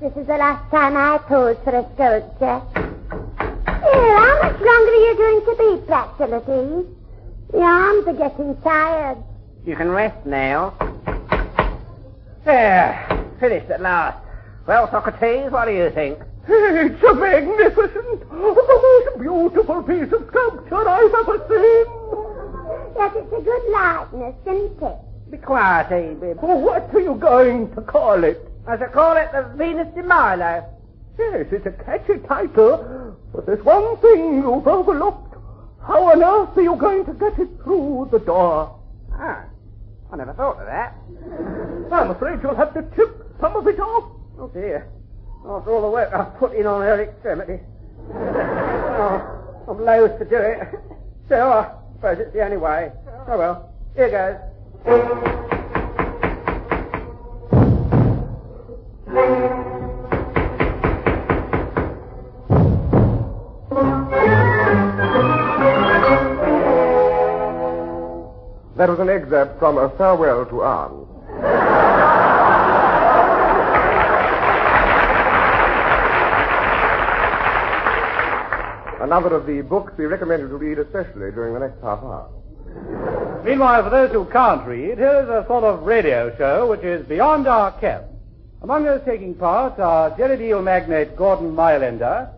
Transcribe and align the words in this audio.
this 0.00 0.16
is 0.16 0.26
the 0.26 0.36
last 0.38 0.70
time 0.70 0.96
I 0.96 1.18
pose 1.18 1.58
for 1.62 1.76
a 1.76 1.84
sculpture. 1.94 2.62
Here, 3.84 4.16
how 4.16 4.38
much 4.42 4.58
longer 4.58 4.92
are 4.92 5.04
you 5.04 5.14
going 5.16 5.40
to 5.44 5.54
be, 5.58 5.86
Praxilides? 5.86 6.86
The 7.52 7.60
arms 7.60 8.06
are 8.08 8.14
getting 8.14 8.56
tired. 8.62 9.18
You 9.66 9.76
can 9.76 9.90
rest 9.90 10.24
now. 10.24 10.74
There, 12.46 13.36
finished 13.38 13.70
at 13.70 13.82
last. 13.82 14.24
Well, 14.66 14.90
Socrates, 14.90 15.50
what 15.50 15.66
do 15.66 15.72
you 15.72 15.90
think? 15.90 16.18
It's 16.48 17.02
a 17.02 17.14
magnificent, 17.14 18.20
the 18.20 18.36
most 18.36 19.18
beautiful 19.20 19.82
piece 19.82 20.12
of 20.12 20.26
sculpture 20.28 20.88
I've 20.88 21.14
ever 21.14 21.38
seen. 21.46 21.84
Yes, 22.96 23.12
it's 23.16 23.32
a 23.32 23.40
good 23.42 23.70
likeness, 23.70 24.34
isn't 24.46 24.82
it? 24.82 24.96
Be 25.30 25.36
quiet, 25.36 25.92
Abib. 25.92 26.38
Oh, 26.42 26.56
what 26.56 26.88
are 26.94 27.00
you 27.00 27.14
going 27.16 27.70
to 27.74 27.82
call 27.82 28.24
it? 28.24 28.49
I 28.66 28.78
shall 28.78 28.88
call 28.88 29.16
it 29.16 29.30
the 29.32 29.52
Venus 29.56 29.88
de 29.94 30.02
Milo. 30.02 30.64
Yes, 31.18 31.46
it's 31.50 31.66
a 31.66 31.72
catchy 31.84 32.18
title, 32.26 33.16
but 33.32 33.46
there's 33.46 33.64
one 33.64 33.96
thing 33.98 34.36
you've 34.36 34.66
overlooked. 34.66 35.34
How 35.86 36.04
on 36.04 36.22
earth 36.22 36.56
are 36.56 36.62
you 36.62 36.76
going 36.76 37.04
to 37.06 37.12
get 37.14 37.38
it 37.38 37.48
through 37.62 38.08
the 38.12 38.18
door? 38.18 38.78
Ah, 39.12 39.44
I 40.12 40.16
never 40.16 40.32
thought 40.34 40.58
of 40.60 40.66
that. 40.66 40.94
I'm 41.92 42.10
afraid 42.10 42.40
you'll 42.42 42.54
have 42.54 42.74
to 42.74 42.82
chip 42.94 43.26
some 43.40 43.56
of 43.56 43.66
it 43.66 43.80
off. 43.80 44.10
Oh 44.38 44.48
dear. 44.48 44.88
After 45.46 45.70
all 45.70 45.82
the 45.82 45.90
work 45.90 46.12
I've 46.12 46.38
put 46.38 46.54
in 46.54 46.66
on 46.66 46.82
her 46.82 47.02
extremity. 47.02 47.60
oh, 48.14 49.64
I'm 49.68 49.84
loath 49.84 50.18
to 50.18 50.24
do 50.24 50.36
it. 50.36 50.68
Still, 51.26 51.48
I 51.48 51.72
suppose 51.96 52.18
it's 52.18 52.32
the 52.32 52.44
only 52.44 52.56
way. 52.56 52.92
Oh 53.28 53.38
well, 53.38 53.74
here 53.96 54.10
goes. 54.10 55.56
That 68.80 68.88
was 68.88 68.98
an 68.98 69.10
excerpt 69.10 69.58
from 69.58 69.76
A 69.76 69.90
Farewell 69.98 70.46
to 70.46 70.62
Arms. 70.62 71.06
Another 79.02 79.36
of 79.36 79.44
the 79.44 79.60
books 79.60 79.92
we 79.98 80.06
recommend 80.06 80.40
you 80.40 80.48
to 80.48 80.56
read 80.56 80.78
especially 80.78 81.30
during 81.30 81.52
the 81.52 81.60
next 81.60 81.82
half 81.82 81.98
hour. 81.98 82.30
Meanwhile, 83.44 83.84
for 83.84 83.90
those 83.90 84.12
who 84.12 84.24
can't 84.24 84.66
read, 84.66 84.96
here 84.96 85.24
is 85.24 85.28
a 85.28 85.44
sort 85.46 85.64
of 85.64 85.82
radio 85.82 86.34
show 86.38 86.66
which 86.70 86.80
is 86.80 87.06
beyond 87.06 87.46
our 87.46 87.78
ken. 87.80 88.04
Among 88.62 88.84
those 88.84 89.02
taking 89.04 89.34
part 89.34 89.78
are 89.78 90.16
jelly 90.16 90.38
deal 90.38 90.62
magnate 90.62 91.18
Gordon 91.18 91.54
Mylender, 91.54 92.30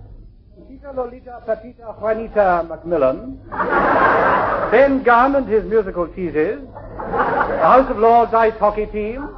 Chica 0.68 0.92
Lolita 0.92 1.40
Pepita 1.46 1.94
Juanita 2.00 2.66
Macmillan, 2.68 3.38
Ben 4.72 5.02
Gunn 5.02 5.36
and 5.36 5.46
his 5.46 5.64
musical 5.64 6.08
teases, 6.08 6.58
the 6.62 7.58
House 7.60 7.90
of 7.90 7.98
Lords 7.98 8.32
ice 8.32 8.54
hockey 8.54 8.86
team, 8.86 9.28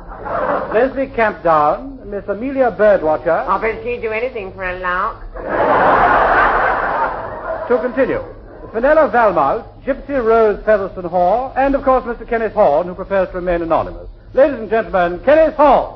Leslie 0.73 1.09
Campdown, 1.09 2.07
Miss 2.07 2.25
Amelia 2.29 2.71
Birdwatcher. 2.71 3.45
I 3.49 3.61
bet 3.61 3.83
she'd 3.83 4.01
do 4.01 4.13
anything 4.13 4.53
for 4.53 4.63
a 4.63 4.79
lark. 4.79 5.21
To 7.67 7.79
continue, 7.79 8.23
Fenella 8.73 9.09
Valmont, 9.09 9.67
Gypsy 9.85 10.25
Rose 10.25 10.63
Featherston 10.65 11.07
Hall, 11.07 11.53
and 11.57 11.75
of 11.75 11.83
course 11.83 12.05
Mr. 12.05 12.29
Kenneth 12.29 12.53
Horne, 12.53 12.87
who 12.87 12.95
prefers 12.95 13.29
to 13.31 13.35
remain 13.35 13.61
anonymous. 13.61 14.07
Ladies 14.35 14.61
and 14.61 14.71
gentlemen, 14.71 15.19
Kenneth 15.25 15.55
Horne. 15.55 15.95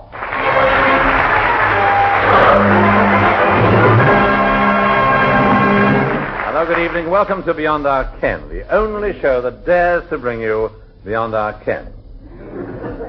Good 6.69 6.84
evening. 6.84 7.09
Welcome 7.09 7.43
to 7.44 7.54
Beyond 7.54 7.87
Our 7.87 8.04
Ken, 8.20 8.47
the 8.50 8.70
only 8.70 9.19
show 9.22 9.41
that 9.41 9.65
dares 9.65 10.06
to 10.10 10.19
bring 10.19 10.43
you 10.43 10.70
Beyond 11.03 11.34
Our 11.34 11.54
Ken. 11.65 11.91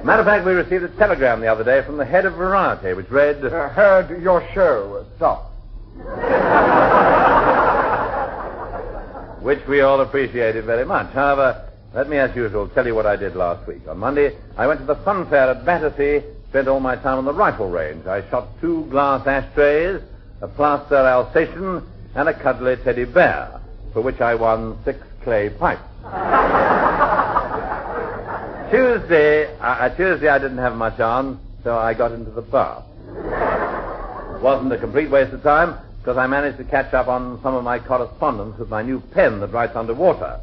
Matter 0.06 0.22
of 0.22 0.26
fact, 0.26 0.46
we 0.46 0.54
received 0.54 0.86
a 0.86 0.88
telegram 0.96 1.42
the 1.42 1.48
other 1.48 1.66
day 1.66 1.86
from 1.86 1.98
the 1.98 2.06
head 2.06 2.26
of 2.26 2.36
Variety, 2.36 2.94
which 2.94 3.10
read, 3.10 3.44
Uh, 3.44 3.68
heard 3.68 4.24
your 4.24 4.48
show. 4.54 5.06
Stop. 5.18 5.52
which 9.44 9.60
we 9.68 9.82
all 9.82 10.00
appreciated 10.00 10.64
very 10.64 10.86
much. 10.86 11.12
However, 11.12 11.70
let 11.94 12.08
me, 12.08 12.16
as 12.16 12.34
usual, 12.34 12.70
tell 12.70 12.88
you 12.88 12.96
what 12.96 13.06
I 13.06 13.18
did 13.18 13.36
last 13.36 13.68
week. 13.68 13.86
On 13.90 13.98
Monday, 13.98 14.38
I 14.58 14.68
went 14.68 14.80
to 14.80 14.86
the 14.86 14.96
fun 15.04 15.30
fair 15.30 15.50
at 15.50 15.66
Battersea, 15.66 16.24
spent 16.48 16.70
all 16.70 16.80
my 16.80 16.96
time 16.96 17.18
on 17.18 17.26
the 17.26 17.34
rifle 17.34 17.70
range. 17.70 18.08
I 18.08 18.22
shot 18.30 18.48
two 18.62 18.86
glass 18.86 19.28
ashtrays, 19.28 20.00
a 20.40 20.48
plaster 20.48 20.96
Alsatian, 20.96 21.84
and 22.20 22.28
a 22.28 22.34
cuddly 22.34 22.76
teddy 22.76 23.06
bear, 23.06 23.62
for 23.94 24.02
which 24.02 24.20
I 24.20 24.36
won 24.36 24.78
six 24.84 25.00
clay 25.24 25.50
pipes. 25.50 25.82
Tuesday, 28.70 29.58
uh, 29.60 29.88
Tuesday 29.96 30.28
I 30.28 30.38
didn't 30.38 30.58
have 30.58 30.76
much 30.76 31.00
on, 31.00 31.40
so 31.64 31.78
I 31.78 31.94
got 31.94 32.12
into 32.12 32.32
the 32.32 32.42
bath. 32.42 32.84
It 33.08 34.42
Wasn't 34.42 34.74
a 34.74 34.78
complete 34.78 35.10
waste 35.10 35.32
of 35.32 35.44
time, 35.44 35.78
because 36.00 36.18
I 36.18 36.28
managed 36.28 36.58
to 36.58 36.66
catch 36.66 36.94
up 36.94 37.08
on 37.08 37.42
some 37.42 37.56
of 37.56 37.64
my 37.64 37.80
correspondence 37.80 38.60
with 38.60 38.68
my 38.68 38.82
new 38.82 39.00
pen 39.00 39.40
that 39.40 39.54
writes 39.54 39.78
underwater. 39.78 40.42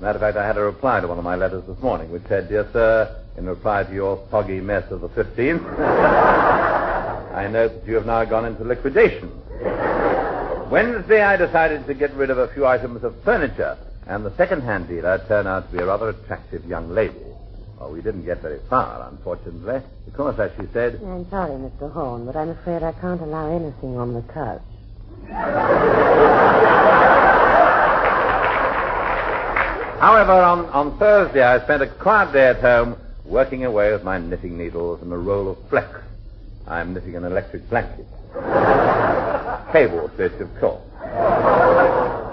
Matter 0.00 0.16
of 0.16 0.20
fact, 0.20 0.36
I 0.36 0.46
had 0.46 0.58
a 0.58 0.62
reply 0.62 1.00
to 1.00 1.08
one 1.08 1.18
of 1.18 1.24
my 1.24 1.34
letters 1.34 1.64
this 1.66 1.80
morning, 1.80 2.12
which 2.12 2.22
said, 2.28 2.48
Dear 2.48 2.68
Sir, 2.72 3.16
in 3.36 3.46
reply 3.46 3.82
to 3.82 3.92
your 3.92 4.24
foggy 4.30 4.60
mess 4.60 4.88
of 4.92 5.00
the 5.00 5.08
15th, 5.08 5.80
I 7.34 7.48
note 7.48 7.80
that 7.80 7.86
you 7.88 7.96
have 7.96 8.06
now 8.06 8.24
gone 8.24 8.44
into 8.44 8.62
liquidation. 8.62 9.32
Wednesday, 10.70 11.20
I 11.20 11.36
decided 11.36 11.86
to 11.88 11.94
get 11.94 12.14
rid 12.14 12.30
of 12.30 12.38
a 12.38 12.46
few 12.54 12.64
items 12.64 13.02
of 13.02 13.20
furniture, 13.24 13.76
and 14.06 14.24
the 14.24 14.34
second-hand 14.36 14.86
dealer 14.86 15.18
turned 15.26 15.48
out 15.48 15.68
to 15.68 15.76
be 15.76 15.82
a 15.82 15.86
rather 15.86 16.10
attractive 16.10 16.64
young 16.64 16.90
lady. 16.90 17.24
Well, 17.80 17.90
we 17.90 18.00
didn't 18.00 18.24
get 18.24 18.40
very 18.40 18.60
far, 18.68 19.08
unfortunately, 19.10 19.80
because, 20.04 20.38
as 20.38 20.52
she 20.56 20.68
said, 20.72 21.00
I'm 21.04 21.28
sorry, 21.28 21.52
Mr. 21.52 21.92
Horne, 21.92 22.24
but 22.24 22.36
I'm 22.36 22.50
afraid 22.50 22.84
I 22.84 22.92
can't 22.92 23.20
allow 23.20 23.50
anything 23.50 23.98
on 23.98 24.14
the 24.14 24.22
couch. 24.32 24.62
However, 29.98 30.32
on, 30.32 30.66
on 30.66 30.98
Thursday, 31.00 31.42
I 31.42 31.60
spent 31.64 31.82
a 31.82 31.88
quiet 31.88 32.32
day 32.32 32.46
at 32.46 32.60
home 32.60 32.96
working 33.24 33.64
away 33.64 33.92
with 33.92 34.04
my 34.04 34.18
knitting 34.18 34.56
needles 34.56 35.02
and 35.02 35.12
a 35.12 35.18
roll 35.18 35.50
of 35.50 35.58
flex. 35.68 36.00
I'm 36.68 36.94
knitting 36.94 37.16
an 37.16 37.24
electric 37.24 37.68
blanket. 37.68 38.06
Cable 39.72 40.10
stitch, 40.14 40.40
of 40.40 40.48
course. 40.60 40.82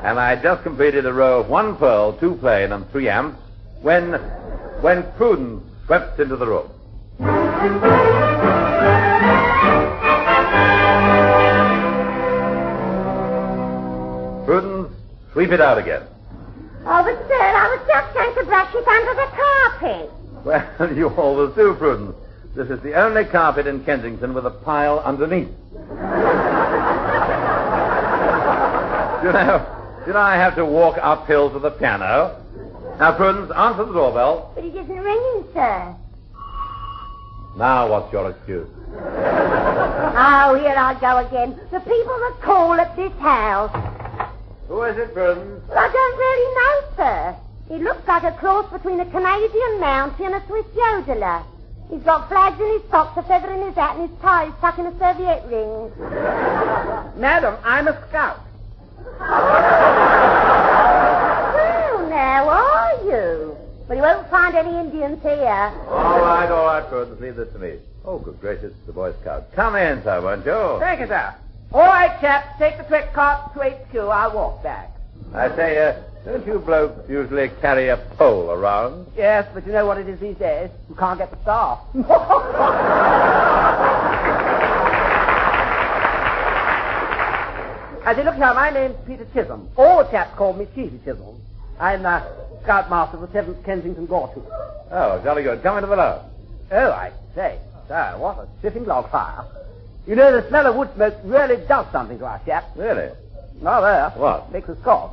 And 0.04 0.20
I 0.20 0.30
had 0.30 0.44
just 0.44 0.64
completed 0.64 1.06
a 1.06 1.14
row 1.14 1.42
of 1.42 1.50
one 1.50 1.76
pearl, 1.78 2.18
two 2.18 2.36
plain, 2.36 2.72
and 2.72 2.90
three 2.92 3.10
amps 3.10 3.40
when, 3.82 4.14
when 4.82 5.04
Prudence 5.14 5.64
swept 5.86 6.20
into 6.20 6.36
the 6.36 6.48
room. 6.48 6.70
Prudence, 14.46 14.94
sweep 15.34 15.52
it 15.52 15.60
out 15.60 15.78
again. 15.78 16.04
Oh, 16.86 17.04
but 17.04 17.18
sir, 17.28 17.36
I 17.36 17.68
was 17.76 17.86
just 17.86 18.14
going 18.14 18.36
to 18.36 18.44
brush 18.46 18.74
it 18.74 18.88
under 18.88 19.14
the 19.14 19.28
carpet. 19.36 20.12
Well, 20.46 20.94
you 20.96 21.10
always 21.10 21.54
do, 21.56 21.74
Prudence. 21.74 22.16
This 22.56 22.70
is 22.70 22.82
the 22.82 22.94
only 22.94 23.26
carpet 23.26 23.68
in 23.68 23.84
Kensington 23.84 24.34
with 24.34 24.46
a 24.46 24.52
pile 24.52 25.00
underneath. 25.00 25.50
You 29.24 29.32
know, 29.32 29.66
did 30.06 30.16
I 30.16 30.36
have 30.36 30.56
to 30.56 30.66
walk 30.66 30.98
uphill 31.02 31.52
to 31.52 31.60
the 31.60 31.72
piano? 31.72 32.36
Now, 33.00 33.16
Prudence, 33.16 33.52
answer 33.52 33.86
the 33.86 33.94
doorbell. 33.94 34.52
But 34.56 34.64
it 34.66 34.76
isn't 34.76 34.90
ringing, 35.00 35.44
sir. 35.54 35.96
Now, 37.58 37.90
what's 37.90 38.12
your 38.14 38.32
excuse? 38.32 38.69
Oh, 40.19 40.56
here 40.56 40.74
I 40.75 40.98
go 41.00 41.18
again. 41.18 41.60
The 41.69 41.80
people 41.80 42.18
that 42.18 42.38
call 42.42 42.74
at 42.74 42.96
this 42.96 43.12
house. 43.19 43.69
Who 44.68 44.81
is 44.84 44.98
it, 44.98 45.14
Prudence? 45.14 45.62
I 45.70 45.88
don't 45.94 46.18
really 46.18 46.56
know, 46.58 46.96
sir. 46.96 47.36
He 47.68 47.84
looks 47.84 48.08
like 48.08 48.24
a 48.24 48.31
cross 48.31 48.72
between 48.72 49.00
a 49.00 49.06
Canadian 49.06 49.80
Mountie 49.80 50.25
and 50.25 50.34
a 50.36 50.44
Swiss 50.48 50.66
yodeler. 50.74 51.44
He's 51.92 52.02
got 52.02 52.30
flags 52.30 52.60
in 52.60 52.68
his 52.80 52.90
socks, 52.90 53.18
a 53.18 53.24
feather 53.24 53.54
in 53.54 53.68
his 53.68 53.75
hat, 53.75 53.98
and 53.98 54.10
his 54.10 54.20
tie 54.22 54.48
is 54.48 54.54
stuck 54.58 54.80
in 54.80 54.88
a 54.88 54.92
serviette 54.98 55.46
ring. 55.52 55.92
Madam, 57.20 57.58
I'm 57.63 57.88
a 57.88 58.08
scout. 58.10 58.40
Well, 61.54 62.10
now 62.10 62.50
are 62.50 63.04
you? 63.04 63.58
But 63.88 63.98
you 63.98 64.04
won't 64.04 64.30
find 64.30 64.56
any 64.56 64.78
Indians 64.80 65.22
here. 65.22 65.72
All 65.90 66.19
right, 66.19 66.50
all 66.50 66.66
right, 66.66 66.88
Prudence. 66.90 67.19
Leave 67.22 67.36
this 67.36 67.52
to 67.54 67.60
me. 67.60 67.78
Oh, 68.06 68.19
good 68.19 68.40
gracious, 68.40 68.74
the 68.86 68.94
Boy 68.94 69.14
Scout. 69.22 69.52
Come 69.54 69.75
in, 69.75 70.02
sir, 70.04 70.22
won't 70.22 70.46
you? 70.46 70.78
Thank 70.80 71.02
you, 71.02 71.08
sir. 71.08 71.34
All 71.74 71.81
right, 71.81 72.19
chaps, 72.22 72.58
take 72.58 72.78
the 72.78 72.84
trick 72.86 73.14
cart 73.14 73.54
to 73.54 73.60
HQ. 73.60 73.96
I'll 73.96 74.34
walk 74.34 74.64
back. 74.64 74.92
I 75.34 75.54
say, 75.56 75.78
uh, 75.78 76.02
don't 76.24 76.46
you 76.48 76.60
blokes 76.60 77.10
usually 77.10 77.50
carry 77.62 77.90
a 77.90 77.98
pole 78.18 78.52
around? 78.52 79.08
Yes, 79.18 79.48
but 79.54 79.66
you 79.66 79.74
know 79.74 79.86
what 79.86 79.98
it 79.98 80.08
is 80.08 80.20
these 80.20 80.38
days? 80.38 80.70
You 80.90 80.96
can't 80.96 81.20
get 81.20 81.31
the 81.31 81.42
staff. 81.42 81.80
I 88.07 88.15
say, 88.15 88.24
look 88.24 88.36
here, 88.36 88.54
my 88.54 88.69
name's 88.69 88.95
Peter 89.06 89.27
Chisholm. 89.33 89.68
All 89.75 90.01
the 90.01 90.09
chaps 90.09 90.33
call 90.38 90.54
me 90.54 90.65
Cheesy 90.74 90.98
Chisholm. 91.00 91.42
I'm 91.77 92.04
the 92.04 92.24
Scoutmaster 92.63 93.18
of 93.18 93.30
the 93.30 93.38
7th 93.38 93.65
Kensington 93.65 94.07
Gortu. 94.07 94.42
Oh, 94.89 95.19
jolly 95.25 95.44
good. 95.44 95.62
Come 95.62 95.75
into 95.75 95.89
the 95.89 95.98
lounge. 95.98 96.21
Oh, 96.71 96.92
I 96.94 97.12
say, 97.36 97.59
sir, 97.89 98.15
what 98.18 98.38
a 98.38 98.48
sitting 98.62 98.86
log 98.86 99.12
fire. 99.12 99.44
You 100.06 100.15
know, 100.15 100.31
the 100.31 100.48
smell 100.48 100.68
of 100.68 100.77
wood 100.77 100.89
smoke 100.95 101.15
really 101.25 101.57
does 101.68 101.86
something 101.92 102.18
to 102.19 102.25
our 102.25 102.39
chaps. 102.45 102.77
Really? 102.77 103.09
Not 103.62 103.81
there. 103.81 104.10
What? 104.12 104.53
Makes 104.53 104.69
us 104.69 104.77
cough. 104.86 105.12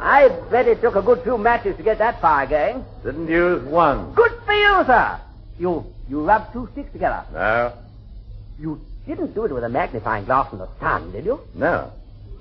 I 0.00 0.30
bet 0.50 0.66
it 0.68 0.80
took 0.80 0.96
a 0.96 1.02
good 1.02 1.22
few 1.22 1.36
matches 1.36 1.76
to 1.76 1.82
get 1.82 1.98
that 1.98 2.22
fire 2.22 2.46
going. 2.46 2.82
Didn't 3.04 3.28
use 3.28 3.62
one. 3.64 4.14
Good 4.14 4.32
for 4.46 4.54
you, 4.54 4.84
sir. 4.86 5.20
You 5.58 5.84
you 6.08 6.24
rubbed 6.24 6.54
two 6.54 6.66
sticks 6.72 6.90
together. 6.92 7.26
No? 7.30 7.74
You 8.58 8.80
didn't 9.06 9.34
do 9.34 9.44
it 9.44 9.52
with 9.52 9.64
a 9.64 9.68
magnifying 9.68 10.24
glass 10.24 10.52
in 10.52 10.58
the 10.58 10.68
sun, 10.80 11.12
did 11.12 11.24
you? 11.24 11.40
No. 11.54 11.92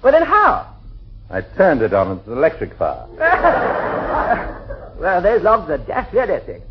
Well, 0.02 0.14
then 0.14 0.24
how? 0.24 0.74
I 1.30 1.42
turned 1.42 1.82
it 1.82 1.94
on. 1.94 2.18
It's 2.18 2.28
an 2.28 2.34
electric 2.34 2.76
fire. 2.76 3.06
well, 5.00 5.22
those 5.22 5.42
logs 5.42 5.70
are 5.70 5.78
just 5.78 6.14
realistic. 6.14 6.62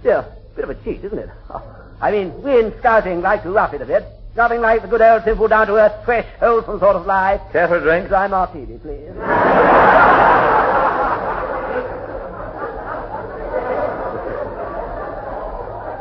Still, 0.00 0.24
bit 0.54 0.64
of 0.64 0.70
a 0.70 0.74
cheat, 0.84 1.04
isn't 1.04 1.18
it? 1.18 1.28
I 2.00 2.10
mean, 2.10 2.42
we 2.42 2.58
in 2.58 2.74
scouting 2.78 3.20
like 3.20 3.42
to 3.42 3.50
rough 3.50 3.74
it 3.74 3.82
a 3.82 3.86
bit. 3.86 4.04
Nothing 4.36 4.60
like 4.60 4.82
the 4.82 4.88
good 4.88 5.00
old 5.00 5.24
simple 5.24 5.48
down 5.48 5.66
to 5.66 5.76
earth, 5.76 6.04
fresh, 6.04 6.26
wholesome 6.38 6.78
sort 6.78 6.96
of 6.96 7.06
life. 7.06 7.40
Care 7.52 7.68
for 7.68 7.78
a 7.78 7.80
drink? 7.80 8.08
Dry 8.08 8.26
martini, 8.26 8.78
please. 8.78 9.08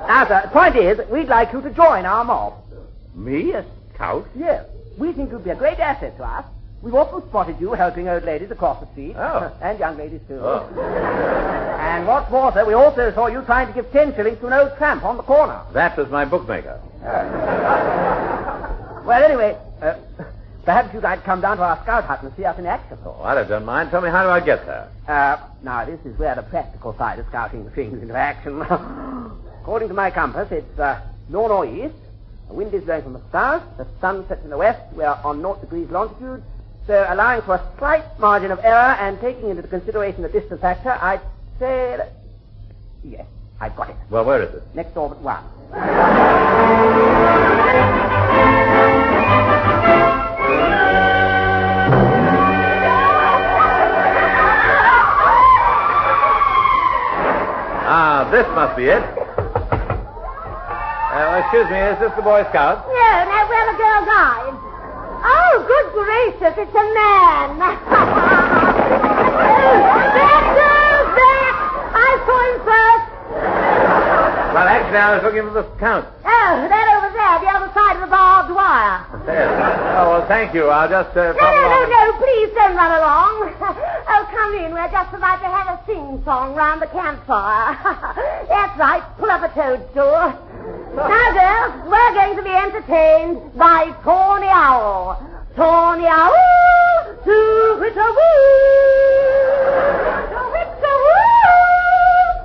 now, 0.08 0.26
sir, 0.28 0.42
the 0.44 0.50
point 0.50 0.76
is, 0.76 1.00
we'd 1.10 1.30
like 1.30 1.54
you 1.54 1.62
to 1.62 1.70
join 1.70 2.06
our 2.06 2.26
mob. 2.26 2.65
Me, 3.16 3.54
a 3.54 3.66
scout? 3.94 4.28
Yes. 4.36 4.66
We 4.98 5.14
think 5.14 5.32
you'd 5.32 5.44
be 5.44 5.50
a 5.50 5.56
great 5.56 5.80
asset 5.80 6.18
to 6.18 6.24
us. 6.24 6.46
We've 6.82 6.94
often 6.94 7.28
spotted 7.30 7.60
you 7.60 7.74
helping 7.74 8.08
old 8.08 8.24
ladies 8.24 8.52
across 8.52 8.80
the 8.80 8.92
street. 8.92 9.16
Oh. 9.18 9.52
and 9.62 9.80
young 9.80 9.98
ladies, 9.98 10.22
too. 10.28 10.40
Oh. 10.42 11.42
And 11.86 12.08
what's 12.08 12.30
more, 12.30 12.52
sir, 12.52 12.66
we 12.66 12.74
also 12.74 13.14
saw 13.14 13.28
you 13.28 13.42
trying 13.44 13.68
to 13.68 13.74
give 13.74 13.90
ten 13.92 14.14
shillings 14.16 14.40
to 14.40 14.48
an 14.48 14.54
old 14.54 14.76
tramp 14.78 15.06
on 15.06 15.18
the 15.18 15.24
corner. 15.24 15.62
That 15.72 15.96
was 15.96 16.10
my 16.10 16.26
bookmaker. 16.26 16.82
Well, 19.06 19.24
anyway, 19.24 19.56
uh, 19.84 19.94
perhaps 20.64 20.92
you'd 20.92 21.04
like 21.04 21.20
to 21.20 21.26
come 21.26 21.40
down 21.40 21.58
to 21.58 21.64
our 21.64 21.80
scout 21.84 22.06
hut 22.06 22.24
and 22.24 22.34
see 22.36 22.44
us 22.44 22.58
in 22.58 22.66
action. 22.66 22.98
Oh, 23.06 23.22
I 23.22 23.36
don't 23.44 23.66
mind. 23.66 23.92
Tell 23.92 24.02
me, 24.02 24.10
how 24.10 24.24
do 24.24 24.30
I 24.30 24.40
get 24.40 24.66
there? 24.66 24.90
Uh, 25.08 25.38
now, 25.62 25.86
this 25.86 26.00
is 26.06 26.18
where 26.18 26.34
the 26.34 26.42
practical 26.42 26.98
side 26.98 27.20
of 27.20 27.28
scouting 27.28 27.70
swings 27.76 28.02
into 28.02 28.16
action. 28.16 28.64
According 29.62 29.90
to 29.90 29.94
my 29.94 30.10
compass, 30.10 30.52
it's 30.52 30.80
uh, 30.80 31.02
north 31.30 31.52
or 31.52 31.68
east. 31.68 31.94
The 32.48 32.54
wind 32.54 32.74
is 32.74 32.84
blowing 32.84 33.04
from 33.04 33.14
the 33.14 33.22
south. 33.32 33.64
The 33.78 33.88
sun 34.00 34.28
sets 34.28 34.44
in 34.44 34.50
the 34.50 34.58
west. 34.58 34.82
We 34.96 35.04
are 35.04 35.20
on 35.24 35.42
naught 35.42 35.62
degrees 35.62 35.90
longitude. 35.90 36.44
So, 36.88 37.06
allowing 37.10 37.42
for 37.42 37.56
a 37.56 37.72
slight 37.80 38.04
margin 38.20 38.52
of 38.52 38.60
error 38.60 38.96
and 39.00 39.20
taking 39.20 39.50
into 39.50 39.64
consideration 39.64 40.22
the 40.22 40.30
distance 40.30 40.62
factor, 40.62 40.92
I'd 40.92 41.22
say 41.58 41.96
that... 41.98 42.14
Yes, 43.04 43.26
I've 43.60 43.76
got 43.76 43.90
it. 43.90 43.96
Well, 44.10 44.24
where 44.26 44.44
is 44.44 44.54
it? 44.54 44.64
Next 44.76 44.96
orbit 44.96 45.20
one. 45.20 45.44
Ah, 57.88 58.28
this 58.32 58.48
must 58.54 58.78
be 58.78 58.86
it. 58.86 59.35
Uh, 61.16 61.40
excuse 61.40 61.64
me, 61.72 61.80
is 61.80 61.96
this 62.04 62.12
the 62.20 62.22
Boy 62.28 62.44
Scout? 62.52 62.84
No, 62.92 63.08
no, 63.24 63.38
we're 63.48 63.68
the 63.72 63.80
girl 63.80 64.04
guide. 64.04 64.52
Oh, 65.24 65.64
good 65.64 65.88
gracious, 65.96 66.60
it's 66.60 66.76
a 66.76 66.86
man. 66.92 67.56
there 67.56 67.80
goes 70.60 71.08
back. 71.16 71.56
I 71.96 72.10
saw 72.20 72.36
him 72.36 72.58
first. 72.68 73.08
Well, 74.60 74.68
actually, 74.68 75.00
I 75.00 75.16
was 75.16 75.24
looking 75.24 75.48
for 75.48 75.56
the 75.56 75.64
Scout. 75.80 76.04
Oh, 76.28 76.52
that 76.68 76.88
over 77.00 77.08
there, 77.16 77.40
the 77.40 77.52
other 77.64 77.72
side 77.72 77.96
of 77.96 78.04
the 78.04 78.12
barbed 78.12 78.52
wire. 78.52 79.08
Yes. 79.24 79.56
Oh, 79.96 80.20
well, 80.20 80.28
thank 80.28 80.52
you. 80.54 80.68
I'll 80.68 80.92
just 80.92 81.16
uh, 81.16 81.32
No, 81.32 81.48
no, 81.48 81.64
no, 81.64 81.80
no, 81.96 82.02
please 82.20 82.52
don't 82.60 82.76
run 82.76 82.92
along. 82.92 83.56
Oh, 84.08 84.24
come 84.32 84.54
in. 84.54 84.72
We're 84.72 84.92
just 84.92 85.14
about 85.16 85.40
to 85.42 85.48
have 85.48 85.68
a 85.68 85.82
sing-song 85.88 86.56
round 86.56 86.82
the 86.82 86.88
campfire. 86.88 87.74
That's 88.48 88.78
right. 88.78 89.02
Pull 89.18 89.32
up 89.32 89.42
a 89.42 89.50
toadstool. 89.56 90.45
Now, 90.96 91.32
girls, 91.34 91.90
we're 91.90 92.14
going 92.14 92.38
to 92.38 92.44
be 92.44 92.50
entertained 92.50 93.54
by 93.58 93.92
Tawny 94.04 94.48
Owl. 94.48 95.22
Tawny 95.56 96.06
Owl, 96.08 97.16
to-wit-a-woo, 97.24 97.92
to-wit-a-woo. 100.32 101.20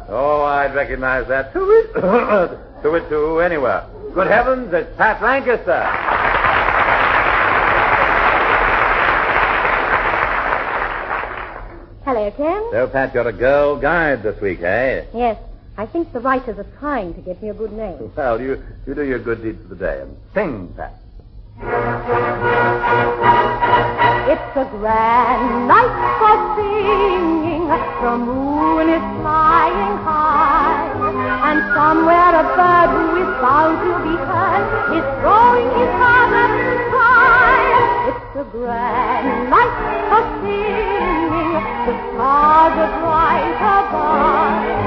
Oh, 0.08 0.42
I'd 0.42 0.74
recognize 0.74 1.28
that. 1.28 1.52
To 1.52 1.60
it, 1.60 1.92
to 2.82 2.94
it, 2.94 3.08
to 3.08 3.38
anywhere. 3.38 3.86
Good 4.14 4.26
heavens, 4.26 4.72
it's 4.74 4.96
Pat 4.96 5.22
Lancaster. 5.22 5.86
Hello, 12.04 12.30
Ken. 12.32 12.62
So, 12.72 12.88
Pat, 12.88 13.14
you're 13.14 13.28
a 13.28 13.32
girl 13.32 13.76
guide 13.80 14.24
this 14.24 14.40
week, 14.40 14.60
eh? 14.62 15.04
Yes, 15.14 15.38
I 15.80 15.86
think 15.86 16.12
the 16.12 16.20
writers 16.20 16.58
are 16.58 16.70
trying 16.78 17.14
to 17.14 17.22
get 17.22 17.42
me 17.42 17.48
a 17.48 17.54
good 17.54 17.72
name. 17.72 18.12
Well, 18.14 18.38
you, 18.38 18.62
you 18.86 18.94
do 18.94 19.02
your 19.02 19.18
good 19.18 19.42
deeds 19.42 19.62
for 19.62 19.68
the 19.68 19.76
day 19.76 20.02
and 20.02 20.14
sing, 20.34 20.68
Pat. 20.76 20.92
It's 24.28 24.52
a 24.60 24.68
grand 24.76 25.68
night 25.72 25.96
for 26.20 26.36
singing. 26.60 27.64
The 27.64 28.12
moon 28.12 28.92
is 28.92 29.04
flying 29.24 29.96
high. 30.04 30.84
And 31.48 31.58
somewhere 31.72 32.28
a 32.28 32.44
bird 32.44 32.90
who 33.00 33.16
is 33.24 33.32
bound 33.40 33.80
to 33.80 33.92
be 34.04 34.14
heard 34.20 35.00
is 35.00 35.04
throwing 35.24 35.70
his 35.80 35.92
heart 35.96 36.32
up 36.44 36.52
to 36.60 36.76
sky. 36.92 37.56
It's 38.12 38.36
a 38.36 38.44
grand 38.52 39.48
night 39.48 39.74
for 40.12 40.28
singing. 40.44 41.56
The 41.88 41.94
stars 42.12 42.76
are 42.84 42.92
bright 43.00 43.56
above. 43.64 44.79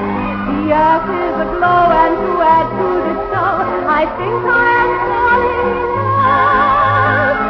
The 0.64 0.72
earth 0.72 1.10
is 1.12 1.36
aglow 1.44 1.92
and 1.92 2.16
to 2.24 2.32
add 2.40 2.68
to 2.72 2.88
the 3.04 3.14
show, 3.28 3.52
I 4.00 4.08
think 4.16 4.40
I 4.48 4.64
am 4.80 4.92
falling 5.12 5.60
in 5.60 5.92
love. 6.24 7.42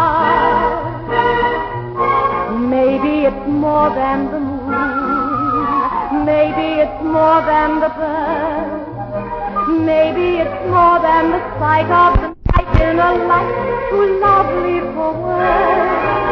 Maybe 2.72 3.13
it's 3.27 3.46
more 3.48 3.89
than 3.89 4.20
the 4.32 4.39
moon. 4.39 6.24
Maybe 6.24 6.68
it's 6.84 7.01
more 7.04 7.42
than 7.51 7.82
the 7.82 7.89
bird. 8.00 8.80
Maybe 9.92 10.39
it's 10.39 10.60
more 10.72 11.00
than 11.04 11.32
the 11.36 11.42
sight 11.60 11.92
of 11.92 12.16
the 12.22 12.30
night 12.48 12.72
in 12.80 12.98
a 12.98 13.12
light 13.27 13.89
too 13.89 14.20
lovely 14.22 14.80
for 14.96 15.12
words. 15.22 16.26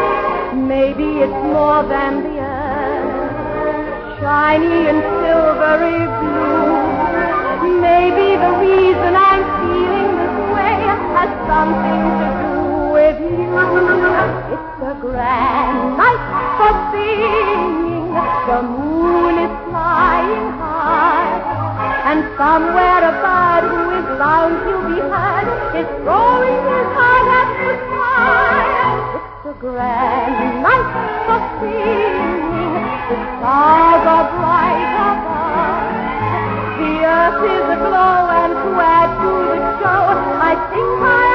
Maybe 0.85 1.17
it's 1.25 1.41
more 1.49 1.81
than 1.89 2.21
the 2.21 2.37
earth, 2.45 4.21
shiny 4.21 4.85
and 4.85 5.01
silvery 5.17 6.05
blue. 6.13 7.81
Maybe 7.81 8.27
the 8.37 8.51
reason 8.61 9.11
I'm 9.17 9.43
feeling 9.65 10.09
this 10.21 10.37
way 10.53 10.77
has 11.17 11.31
something 11.49 12.03
to 12.21 12.27
do 12.37 12.53
with 12.93 13.17
you. 13.17 13.49
It's 14.53 14.77
a 14.85 14.93
grand 15.01 15.97
night 15.97 16.23
for 16.61 16.73
singing. 16.93 18.13
The 18.45 18.61
moon 18.61 19.33
is 19.41 19.53
flying 19.65 20.47
high. 20.61 21.33
And 22.13 22.19
somewhere 22.37 23.01
a 23.09 23.13
bird 23.25 23.63
who 23.73 23.81
is 23.89 24.07
bound 24.21 24.53
to 24.69 24.73
be 24.85 25.01
heard 25.01 25.49
is 25.81 25.87
throwing 26.05 26.59
his 26.69 26.87
heart 26.93 27.27
at 27.41 27.49
the 27.57 27.73
sky. 27.89 28.64
A 29.45 29.53
grand 29.53 30.63
night 30.63 30.89
for 31.27 31.39
singing. 31.59 32.81
Ah, 32.81 33.05
the 33.09 33.17
stars 33.37 34.05
are 34.15 34.27
bright 34.41 34.93
above. 35.05 35.93
The 36.79 36.93
earth 37.05 37.41
is 37.53 37.65
aglow, 37.77 38.25
and 38.41 38.53
to 38.57 38.69
add 38.81 39.11
to 39.21 39.31
the 39.45 39.59
show, 39.77 40.03
I 40.41 40.53
think 40.73 40.97
I 41.05 41.34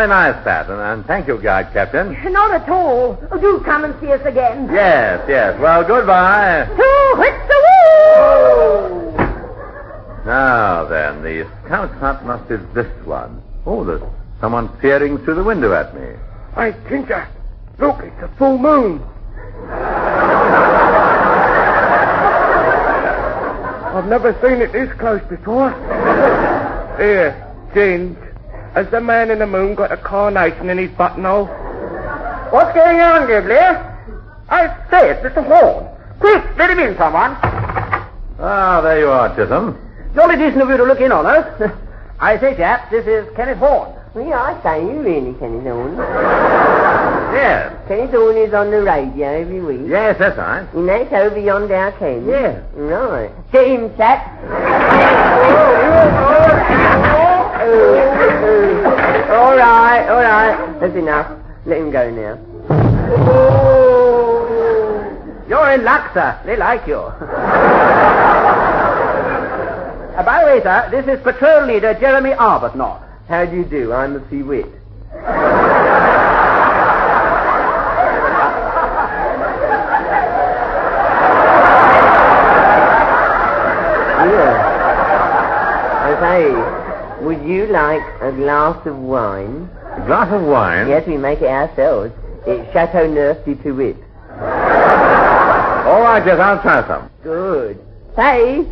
Jolly 0.00 0.08
nice, 0.08 0.42
Pat, 0.44 0.70
and, 0.70 0.80
and 0.80 1.04
thank 1.04 1.28
you, 1.28 1.36
Guide 1.36 1.74
Captain. 1.74 2.16
Not 2.32 2.52
at 2.52 2.66
all. 2.70 3.18
Oh, 3.30 3.38
do 3.38 3.60
come 3.66 3.84
and 3.84 3.94
see 4.00 4.10
us 4.10 4.24
again. 4.24 4.66
Yes, 4.72 5.22
yes. 5.28 5.60
Well, 5.60 5.84
goodbye. 5.86 6.64
Two 6.68 7.20
hits 7.20 7.46
the 7.48 7.54
woo! 7.68 9.12
Now 10.24 10.86
then, 10.86 11.22
the 11.22 11.46
scout 11.66 11.90
hut 11.96 12.24
must 12.24 12.48
be 12.48 12.56
this 12.72 12.90
one. 13.04 13.42
Oh, 13.66 13.84
there's 13.84 14.00
someone 14.40 14.70
peering 14.78 15.18
through 15.18 15.34
the 15.34 15.44
window 15.44 15.74
at 15.74 15.94
me. 15.94 16.16
Hey, 16.54 16.74
Ginger, 16.88 17.28
look, 17.78 18.00
it's 18.00 18.22
a 18.22 18.28
full 18.38 18.56
moon. 18.56 19.02
I've 23.92 24.06
never 24.06 24.32
seen 24.40 24.62
it 24.62 24.72
this 24.72 24.90
close 24.98 25.20
before. 25.28 25.72
Here, 26.96 27.36
Ginge, 27.74 28.29
has 28.74 28.90
the 28.90 29.00
man 29.00 29.30
in 29.30 29.38
the 29.38 29.46
moon 29.46 29.74
got 29.74 29.92
a 29.92 29.96
carnation 29.96 30.70
in 30.70 30.78
his 30.78 30.90
buttonhole? 30.92 31.46
What's 32.50 32.74
going 32.74 33.00
on, 33.00 33.28
Gibbler? 33.28 33.86
I 34.48 34.66
say, 34.90 35.10
it's 35.10 35.22
Mr. 35.22 35.44
Horne. 35.46 35.86
Quick, 36.18 36.44
let 36.56 36.70
him 36.70 36.78
in, 36.78 36.96
someone. 36.96 37.36
Ah, 38.38 38.80
there 38.82 38.98
you 39.00 39.08
are, 39.08 39.34
Chisholm. 39.36 39.78
Jolly 40.14 40.36
decent 40.36 40.62
of 40.62 40.68
you 40.68 40.76
to 40.76 40.84
look 40.84 41.00
in 41.00 41.12
on 41.12 41.26
us. 41.26 41.70
I 42.20 42.38
say, 42.38 42.56
chap, 42.56 42.90
this 42.90 43.06
is 43.06 43.28
Kenneth 43.36 43.58
Horne. 43.58 43.94
Yeah, 44.14 44.42
I 44.42 44.60
say, 44.62 44.82
you 44.82 45.00
really 45.02 45.34
Kenneth 45.38 45.62
Horne. 45.62 45.96
Yes. 47.32 47.72
Kenneth 47.86 48.10
Horne 48.10 48.36
is 48.36 48.52
on 48.52 48.70
the 48.72 48.82
radio 48.82 49.28
every 49.28 49.60
week. 49.60 49.82
Yes, 49.86 50.18
that's 50.18 50.36
right. 50.36 50.66
And 50.74 50.88
that's 50.88 51.12
over 51.12 51.38
yonder 51.38 51.74
our 51.74 51.92
Ken. 51.92 52.26
Yes. 52.26 52.62
Right. 52.74 53.30
Get 53.52 53.68
him, 53.68 53.96
chap. 53.96 54.26
all 59.50 59.56
right, 59.56 60.06
all 60.08 60.22
right. 60.22 60.78
That's 60.80 60.94
enough. 60.94 61.36
Let 61.66 61.78
him 61.78 61.90
go 61.90 62.08
now. 62.10 62.38
You're 65.48 65.72
in 65.72 65.82
luck, 65.84 66.14
sir. 66.14 66.40
They 66.46 66.56
like 66.56 66.86
you. 66.86 66.94
uh, 66.96 67.18
by 70.24 70.40
the 70.40 70.46
way, 70.46 70.62
sir, 70.62 70.88
this 70.92 71.04
is 71.08 71.20
Patrol 71.24 71.66
Leader 71.66 71.94
Jeremy 71.94 72.30
Arbuthnot. 72.30 73.02
How 73.28 73.44
do 73.44 73.56
you 73.56 73.64
do? 73.64 73.92
I'm 73.92 74.14
the 74.14 74.42
Wit. 74.42 74.66
yeah. 75.14 75.40
I 86.06 86.79
would 87.22 87.42
you 87.42 87.66
like 87.66 88.02
a 88.22 88.32
glass 88.32 88.84
of 88.86 88.96
wine? 88.96 89.68
A 89.96 90.02
glass 90.06 90.32
of 90.32 90.42
wine? 90.42 90.88
Yes, 90.88 91.06
we 91.06 91.16
make 91.16 91.40
it 91.40 91.50
ourselves. 91.50 92.12
It's 92.46 92.72
Chateau 92.72 93.06
Neuf 93.06 93.44
du 93.44 93.54
Tuit. 93.56 93.96
All 95.90 96.00
right, 96.02 96.24
yes, 96.24 96.38
I'll 96.40 96.62
try 96.62 96.86
some. 96.86 97.10
Good. 97.22 97.78
Say, 98.16 98.64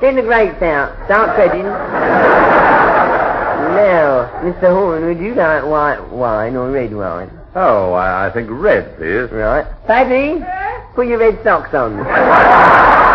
send 0.00 0.18
the 0.18 0.22
grapes 0.22 0.60
out. 0.62 0.94
Start 1.06 1.36
treading. 1.36 1.64
now, 3.74 4.30
Mr. 4.42 4.70
Horne, 4.72 5.04
would 5.06 5.18
you 5.18 5.34
like 5.34 5.64
white 5.64 6.00
wine 6.10 6.56
or 6.56 6.70
red 6.70 6.94
wine? 6.94 7.30
Oh, 7.54 7.92
I, 7.92 8.26
I 8.26 8.30
think 8.32 8.48
red, 8.50 8.96
please. 8.96 9.30
Right. 9.30 9.66
Paddy, 9.86 10.44
put 10.94 11.06
your 11.06 11.18
red 11.18 11.42
socks 11.44 11.74
on. 11.74 11.98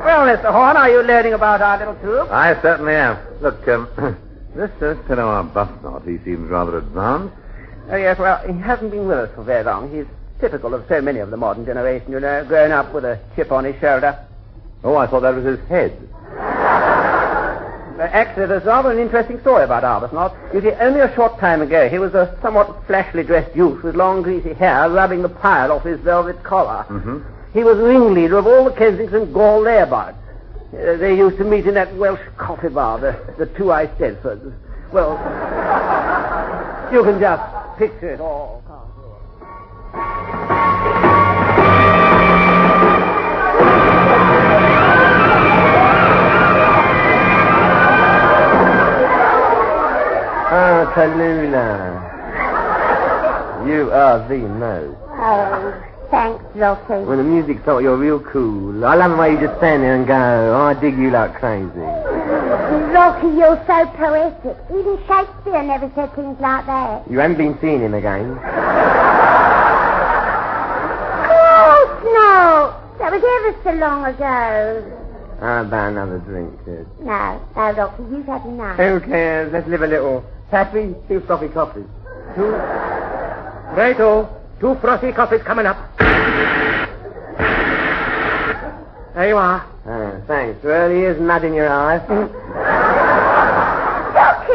Well, 0.00 0.19
Mr. 0.30 0.52
Horne, 0.52 0.76
are 0.76 0.88
you 0.88 1.02
learning 1.02 1.32
about 1.32 1.60
our 1.60 1.76
little 1.76 1.96
troop? 1.96 2.30
I 2.30 2.54
certainly 2.62 2.94
am. 2.94 3.18
Look, 3.40 3.66
um, 3.66 3.88
this 4.54 4.70
uh, 4.80 4.94
fellow 5.08 5.24
Arbuthnot, 5.24 6.06
he 6.06 6.24
seems 6.24 6.48
rather 6.48 6.78
advanced. 6.78 7.34
Oh, 7.90 7.96
yes, 7.96 8.16
well, 8.16 8.38
he 8.46 8.56
hasn't 8.60 8.92
been 8.92 9.08
with 9.08 9.18
us 9.18 9.34
for 9.34 9.42
very 9.42 9.64
long. 9.64 9.92
He's 9.92 10.06
typical 10.40 10.72
of 10.72 10.84
so 10.88 11.02
many 11.02 11.18
of 11.18 11.32
the 11.32 11.36
modern 11.36 11.66
generation, 11.66 12.12
you 12.12 12.20
know, 12.20 12.44
grown 12.44 12.70
up 12.70 12.94
with 12.94 13.04
a 13.04 13.18
chip 13.34 13.50
on 13.50 13.64
his 13.64 13.74
shoulder. 13.80 14.24
Oh, 14.84 14.94
I 14.94 15.08
thought 15.08 15.22
that 15.22 15.34
was 15.34 15.44
his 15.44 15.58
head. 15.68 15.98
Uh, 16.38 18.02
actually, 18.02 18.46
there's 18.46 18.64
rather 18.64 18.92
an 18.92 19.00
interesting 19.00 19.40
story 19.40 19.64
about 19.64 19.82
Arbuthnot. 19.82 20.54
You 20.54 20.60
see, 20.60 20.70
only 20.78 21.00
a 21.00 21.12
short 21.16 21.40
time 21.40 21.60
ago, 21.60 21.88
he 21.88 21.98
was 21.98 22.14
a 22.14 22.38
somewhat 22.40 22.86
flashily 22.86 23.24
dressed 23.24 23.56
youth 23.56 23.82
with 23.82 23.96
long, 23.96 24.22
greasy 24.22 24.54
hair 24.54 24.88
rubbing 24.90 25.22
the 25.22 25.28
pile 25.28 25.72
off 25.72 25.82
his 25.82 25.98
velvet 25.98 26.44
collar. 26.44 26.86
Mm-hmm. 26.88 27.39
He 27.52 27.64
was 27.64 27.78
ringleader 27.78 28.38
of 28.38 28.46
all 28.46 28.64
the 28.64 28.70
Kensington 28.70 29.32
Gaul 29.32 29.62
layabouts. 29.62 30.14
Uh, 30.72 30.96
they 30.98 31.16
used 31.16 31.36
to 31.38 31.44
meet 31.44 31.66
in 31.66 31.74
that 31.74 31.92
Welsh 31.96 32.20
coffee 32.36 32.68
bar, 32.68 33.00
the, 33.00 33.18
the 33.38 33.46
Two 33.58 33.72
Eye 33.72 33.88
Stedfords. 33.88 34.54
Well, 34.92 35.18
you 36.92 37.02
can 37.02 37.18
just 37.18 37.42
picture 37.76 38.10
it 38.10 38.20
all. 38.20 38.62
Ah, 50.52 50.92
Tallulah. 50.94 52.08
You 53.66 53.90
are 53.90 54.28
the 54.28 54.38
most. 54.38 54.96
Oh, 55.10 55.89
thanks, 56.10 56.44
Lottie. 56.54 57.04
When 57.04 57.18
the 57.18 57.24
music 57.24 57.60
starts, 57.62 57.82
you're 57.82 57.96
real 57.96 58.20
cool. 58.20 58.84
I 58.84 58.94
love 58.94 59.12
the 59.12 59.16
way 59.16 59.32
you 59.32 59.40
just 59.40 59.56
stand 59.58 59.82
there 59.82 59.96
and 59.96 60.06
go, 60.06 60.14
oh, 60.14 60.62
I 60.62 60.74
dig 60.74 60.96
you 60.98 61.10
like 61.10 61.34
crazy. 61.34 61.68
Lottie, 62.92 63.28
you're 63.36 63.62
so 63.66 63.86
poetic. 63.96 64.56
Even 64.70 64.98
Shakespeare 65.06 65.62
never 65.62 65.90
said 65.94 66.14
things 66.14 66.38
like 66.40 66.66
that. 66.66 67.10
You 67.10 67.18
haven't 67.18 67.38
been 67.38 67.56
seeing 67.60 67.80
him 67.80 67.94
again. 67.94 68.38
Oh, 71.32 71.84
no. 72.04 72.74
That 72.98 73.12
was 73.12 73.22
ever 73.22 73.54
so 73.64 73.72
long 73.78 74.04
ago. 74.04 74.96
How 75.40 75.62
about 75.62 75.92
another 75.92 76.18
drink, 76.18 76.52
kid? 76.66 76.86
No, 77.00 77.40
no, 77.56 77.70
Lottie, 77.72 78.02
you've 78.10 78.26
had 78.26 78.44
enough. 78.44 78.76
Who 78.76 79.00
cares? 79.00 79.52
Let's 79.52 79.66
live 79.68 79.82
a 79.82 79.86
little. 79.86 80.24
Pappy, 80.50 80.94
two 81.08 81.20
frothy 81.20 81.48
coffees. 81.48 81.86
Two. 82.34 82.50
Righto. 83.76 84.28
Two 84.60 84.74
frothy 84.82 85.12
coffees 85.12 85.42
coming 85.42 85.64
up. 85.64 85.79
There 89.20 89.28
you 89.28 89.36
are. 89.36 89.60
Ah, 89.84 90.16
thanks. 90.26 90.64
Well, 90.64 90.88
here's 90.88 91.20
mud 91.20 91.44
in 91.44 91.52
your 91.52 91.68
eyes. 91.68 92.00
Lottie, 92.08 92.24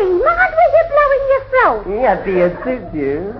mind 0.10 0.54
where 0.58 0.72
you're 0.74 0.90
blowing 0.90 1.24
your 1.30 1.44
throat. 1.52 1.86
yeah, 2.02 2.18
beard 2.26 2.58
suits 2.64 2.90
you. 2.96 3.32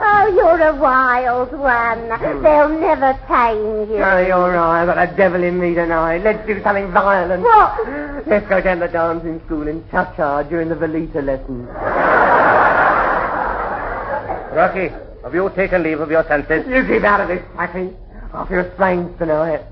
Oh, 0.00 0.26
you're 0.32 0.62
a 0.62 0.76
wild 0.76 1.50
one. 1.58 2.08
They'll 2.40 2.68
never 2.68 3.18
tame 3.26 3.90
you. 3.90 3.98
Oh, 3.98 4.24
you're 4.24 4.52
right. 4.52 4.82
I've 4.82 4.86
got 4.86 5.12
a 5.12 5.16
devil 5.16 5.42
in 5.42 5.58
me 5.58 5.74
tonight. 5.74 6.18
Let's 6.18 6.46
do 6.46 6.62
something 6.62 6.92
violent. 6.92 7.42
What? 7.42 8.28
Let's 8.28 8.46
go 8.48 8.60
down 8.60 8.78
to 8.78 8.86
dancing 8.86 9.40
school 9.46 9.66
and 9.66 9.82
cha-cha 9.90 10.44
during 10.44 10.68
the 10.68 10.76
Veleta 10.76 11.20
lessons. 11.20 11.66
Rocky, 14.54 14.90
have 15.24 15.34
you 15.34 15.50
taken 15.56 15.82
leave 15.82 15.98
of 15.98 16.12
your 16.12 16.22
senses? 16.28 16.64
You 16.68 16.86
keep 16.86 17.02
out 17.02 17.22
of 17.22 17.26
this, 17.26 17.42
Pappy. 17.56 17.90
I 18.32 18.46
feel 18.46 18.70
strange 18.74 19.18
tonight. 19.18 19.64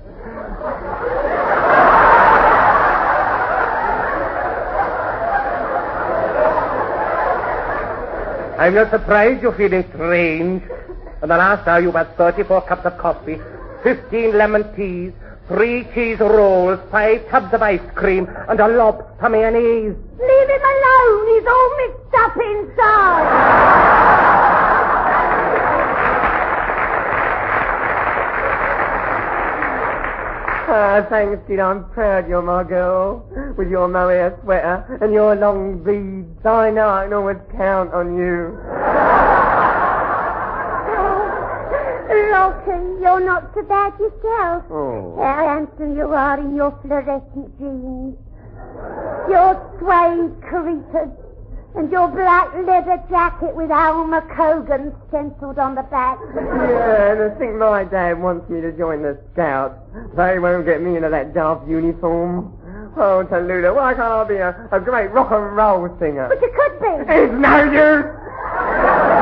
I'm 8.59 8.75
not 8.75 8.91
surprised 8.91 9.41
you're 9.41 9.55
feeling 9.55 9.85
strange. 9.95 10.65
In 11.23 11.29
the 11.29 11.37
last 11.37 11.69
hour 11.69 11.81
you've 11.81 11.95
had 11.95 12.17
34 12.17 12.63
cups 12.63 12.87
of 12.87 12.99
coffee, 12.99 13.39
15 13.85 14.37
lemon 14.37 14.75
teas, 14.75 15.13
three 15.47 15.85
cheese 15.95 16.19
rolls, 16.19 16.81
five 16.91 17.29
tubs 17.29 17.55
of 17.55 17.63
ice 17.63 17.81
cream, 17.95 18.29
and 18.49 18.59
a 18.59 18.67
lobster 18.67 19.29
mayonnaise. 19.29 19.95
Leave 20.19 20.49
him 20.49 20.65
alone. 20.75 21.29
He's 21.29 21.47
all 21.47 21.77
mixed 21.77 22.15
up 22.15 22.37
inside. 22.37 24.28
Ah, 30.71 31.07
thanks, 31.09 31.41
kid. 31.49 31.61
I'm 31.61 31.89
proud 31.93 32.29
you're 32.29 32.43
my 32.43 32.63
girl. 32.63 33.25
With 33.57 33.71
your 33.71 33.89
mohair 33.89 34.39
sweater 34.43 34.99
and 35.01 35.15
your 35.15 35.35
long 35.35 35.83
beads. 35.83 36.45
I 36.45 36.71
know 36.71 36.91
I 36.91 37.05
can 37.05 37.15
always 37.15 37.39
count 37.57 37.95
on 37.95 38.19
you. 38.19 38.53
Lottie, 42.31 43.01
you're 43.01 43.25
not 43.25 43.51
so 43.55 43.63
bad 43.63 43.95
yourself. 43.99 44.65
Oh. 44.71 45.17
How 45.17 45.49
handsome 45.49 45.97
you 45.97 46.13
are 46.13 46.39
in 46.39 46.55
your 46.55 46.79
fluorescent 46.83 47.59
jeans. 47.59 48.19
Your 49.31 49.57
suede 49.81 50.37
carretas 50.43 51.28
And 51.79 51.93
your 51.93 52.09
black 52.09 52.53
leather 52.67 53.01
jacket 53.09 53.55
with 53.55 53.71
Alma 53.71 54.21
Cogan 54.37 54.93
stenciled 55.09 55.59
on 55.61 55.77
the 55.77 55.83
back. 55.85 56.19
Yeah, 56.35 57.13
and 57.13 57.23
I 57.33 57.39
think 57.39 57.55
my 57.55 57.85
dad 57.85 58.21
wants 58.21 58.51
me 58.51 58.61
to 58.61 58.73
join 58.73 59.03
the 59.03 59.17
scouts. 59.33 59.79
They 60.17 60.41
won't 60.41 60.67
get 60.67 60.83
me 60.83 60.97
into 60.97 61.09
that 61.09 61.33
daft 61.35 61.69
uniform. 61.69 62.53
Oh, 62.97 63.25
Tallulah, 63.31 63.77
why 63.77 63.95
can't 63.95 64.11
I 64.13 64.25
be 64.25 64.37
a, 64.37 64.69
a 64.73 64.81
great 64.81 65.13
rock 65.13 65.31
and 65.31 65.55
roll 65.55 65.89
singer? 66.01 66.27
But 66.29 66.43
you 66.43 66.51
could 66.51 66.81
be. 66.81 67.13
It's 67.15 67.33
no 67.35 67.63
use! 67.71 69.19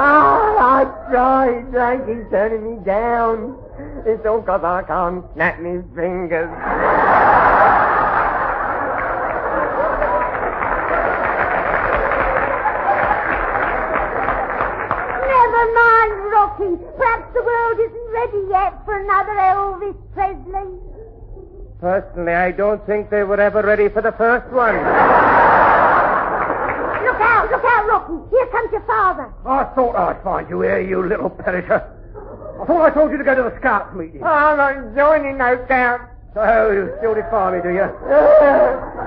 Oh, 0.00 0.56
I 0.60 0.84
tried, 1.10 2.06
he's 2.08 2.24
turning 2.30 2.62
me 2.78 2.84
down. 2.84 3.56
It's 4.06 4.24
all 4.24 4.40
'cause 4.42 4.62
I 4.62 4.82
can't 4.82 5.24
snap 5.34 5.58
my 5.60 5.82
fingers. 5.96 6.48
Mind, 16.58 16.78
Perhaps 16.96 17.32
the 17.34 17.42
world 17.42 17.78
isn't 17.80 18.08
ready 18.12 18.42
yet 18.50 18.84
for 18.84 18.98
another 18.98 19.34
Elvis 19.34 19.96
Presley. 20.14 20.78
Personally, 21.80 22.32
I 22.34 22.50
don't 22.50 22.84
think 22.86 23.08
they 23.10 23.22
were 23.22 23.40
ever 23.40 23.62
ready 23.62 23.88
for 23.88 24.02
the 24.02 24.12
first 24.12 24.52
one. 24.52 24.74
Look 27.04 27.20
out, 27.22 27.50
look 27.50 27.64
out, 27.64 27.86
Rocky. 27.88 28.30
Here 28.30 28.46
comes 28.48 28.72
your 28.72 28.82
father. 28.86 29.32
I 29.46 29.64
thought 29.74 29.94
I'd 29.96 30.22
find 30.24 30.48
you 30.50 30.60
here, 30.62 30.80
you 30.80 31.06
little 31.06 31.30
perisher. 31.30 31.82
I 32.60 32.64
thought 32.66 32.82
I 32.82 32.90
told 32.90 33.12
you 33.12 33.18
to 33.18 33.24
go 33.24 33.34
to 33.36 33.42
the 33.42 33.56
scouts 33.60 33.94
meeting. 33.94 34.22
Oh, 34.22 34.26
I'm 34.26 34.56
not 34.56 34.96
joining 34.96 35.38
no 35.38 35.62
scouts. 35.66 36.04
So 36.34 36.70
you 36.72 36.92
still 36.98 37.14
defy 37.14 37.52
me, 37.56 37.62
do 37.62 37.70
you? 37.70 37.88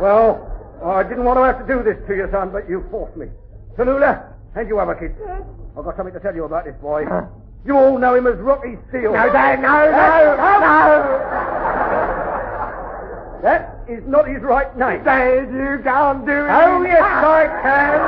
Well, 0.00 0.40
I 0.82 1.02
didn't 1.02 1.24
want 1.24 1.36
to 1.38 1.42
have 1.44 1.58
to 1.60 1.66
do 1.68 1.82
this 1.82 1.98
to 2.08 2.16
you, 2.16 2.26
son, 2.32 2.50
but 2.50 2.66
you 2.70 2.82
forced 2.90 3.14
me. 3.16 3.26
Tallulah, 3.76 4.29
and 4.54 4.68
you 4.68 4.78
other 4.78 4.94
kids. 4.94 5.14
I've 5.76 5.84
got 5.84 5.96
something 5.96 6.14
to 6.14 6.20
tell 6.20 6.34
you 6.34 6.44
about 6.44 6.64
this 6.64 6.74
boy. 6.80 7.04
You 7.64 7.76
all 7.76 7.98
know 7.98 8.14
him 8.14 8.26
as 8.26 8.36
Rocky 8.38 8.78
Steele. 8.88 9.12
No, 9.12 9.30
Dad, 9.32 9.60
no, 9.60 9.90
no, 9.90 10.36
no. 10.60 11.40
That 13.42 13.78
is 13.88 14.02
not 14.06 14.28
his 14.28 14.42
right 14.42 14.76
name. 14.76 15.04
Dad, 15.04 15.48
you 15.52 15.80
can't 15.82 16.26
do 16.26 16.32
it. 16.32 16.50
Oh, 16.50 16.82
yes, 16.82 17.00
I 17.02 17.46
can. 17.62 18.00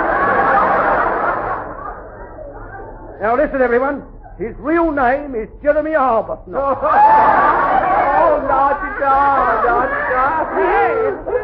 Now 3.23 3.37
listen, 3.37 3.61
everyone. 3.63 4.05
His 4.39 4.57
real 4.57 4.91
name 4.91 5.35
is 5.35 5.49
Jeremy 5.63 5.93
Arbuthnot. 5.93 6.83
Oh, 8.23 8.39
naughty 8.47 9.01
dog, 9.01 9.65
naughty 9.65 10.01
dog. 10.13 10.47
Hey, 10.55 10.95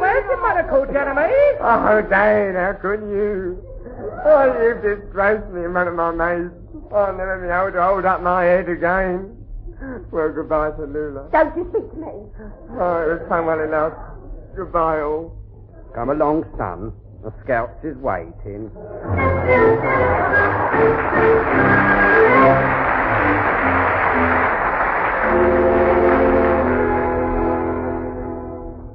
where's 0.00 0.26
the 0.28 0.37
medical, 0.43 0.87
Jeremy? 0.87 1.35
Oh, 1.61 2.02
Dad, 2.09 2.55
how 2.55 2.73
could 2.81 3.00
you? 3.00 3.59
Oh, 4.25 4.62
you've 4.62 4.82
disgraced 4.82 5.46
me 5.52 5.64
in 5.64 5.72
front 5.72 5.88
of 5.88 5.94
my 5.94 6.10
mates. 6.10 6.54
I'll 6.92 7.12
never 7.12 7.38
be 7.40 7.48
able 7.48 7.72
to 7.72 7.82
hold 7.82 8.04
up 8.04 8.22
my 8.22 8.44
head 8.44 8.68
again. 8.68 9.37
Well, 10.10 10.32
goodbye, 10.32 10.70
Tallulah. 10.72 11.30
Don't 11.30 11.56
you 11.56 11.68
speak 11.70 11.90
to 11.90 11.96
me. 11.96 12.08
Oh, 12.80 13.02
it 13.02 13.08
was 13.14 13.20
fun 13.28 13.46
well 13.46 13.60
enough. 13.60 13.92
Goodbye, 14.56 15.00
all. 15.00 15.37
Come 15.94 16.10
along, 16.10 16.44
son. 16.58 16.92
The 17.22 17.32
scouts 17.44 17.84
is 17.84 17.96
waiting. 17.98 18.70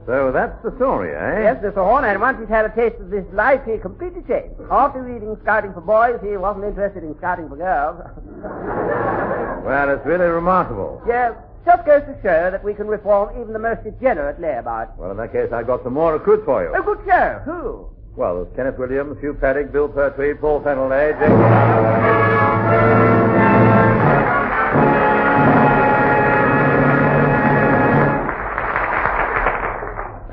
So 0.05 0.31
that's 0.33 0.61
the 0.63 0.75
story, 0.75 1.11
eh? 1.15 1.43
Yes, 1.43 1.63
Mr. 1.63 1.75
Horne, 1.75 2.03
and 2.03 2.19
once 2.19 2.37
he's 2.39 2.49
had 2.49 2.65
a 2.65 2.69
taste 2.75 2.99
of 2.99 3.09
this 3.09 3.23
life, 3.31 3.61
he 3.65 3.77
completely 3.77 4.21
changed. 4.27 4.59
After 4.69 5.01
reading 5.01 5.37
Scouting 5.43 5.71
for 5.73 5.79
Boys, 5.81 6.19
he 6.21 6.35
wasn't 6.35 6.65
interested 6.65 7.03
in 7.03 7.15
Scouting 7.17 7.47
for 7.49 7.55
Girls. 7.55 8.01
Well, 9.63 9.89
it's 9.95 10.05
really 10.05 10.25
remarkable. 10.25 11.01
yes, 11.07 11.31
just 11.65 11.85
goes 11.85 12.01
to 12.01 12.13
show 12.21 12.51
that 12.51 12.61
we 12.65 12.73
can 12.73 12.85
reform 12.85 13.29
even 13.39 13.53
the 13.53 13.59
most 13.59 13.81
degenerate 13.85 14.41
layabout. 14.41 14.97
Well, 14.97 15.09
in 15.11 15.15
that 15.17 15.31
case, 15.31 15.53
I've 15.53 15.67
got 15.67 15.81
some 15.85 15.93
more 15.93 16.11
recruits 16.11 16.43
for 16.43 16.61
you. 16.63 16.73
Oh, 16.75 16.81
good 16.83 16.99
show. 17.07 17.39
Who? 17.45 17.87
Well, 18.17 18.43
there's 18.43 18.53
Kenneth 18.57 18.77
Williams, 18.77 19.17
Hugh 19.21 19.35
Paddick, 19.39 19.71
Bill 19.71 19.87
Pertwee, 19.87 20.33
Paul 20.33 20.59
Fenoulhet, 20.59 21.17
James... 21.17 23.12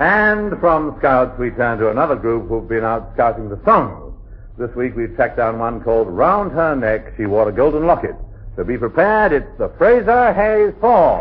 And 0.00 0.58
from 0.60 0.96
scouts, 0.98 1.38
we 1.38 1.50
turn 1.50 1.78
to 1.80 1.90
another 1.90 2.16
group 2.16 2.48
who've 2.48 2.66
been 2.66 2.84
out 2.84 3.10
scouting 3.12 3.50
the 3.50 3.60
songs. 3.66 4.14
This 4.56 4.74
week 4.74 4.96
we've 4.96 5.14
tracked 5.14 5.36
down 5.36 5.58
one 5.58 5.82
called 5.82 6.08
Round 6.08 6.52
Her 6.52 6.74
Neck, 6.74 7.12
She 7.18 7.26
Wore 7.26 7.50
a 7.50 7.52
Golden 7.52 7.86
Locket. 7.86 8.16
So 8.56 8.64
be 8.64 8.78
prepared, 8.78 9.32
it's 9.32 9.58
the 9.58 9.68
Fraser 9.76 10.32
Hayes 10.32 10.72
Four. 10.80 11.20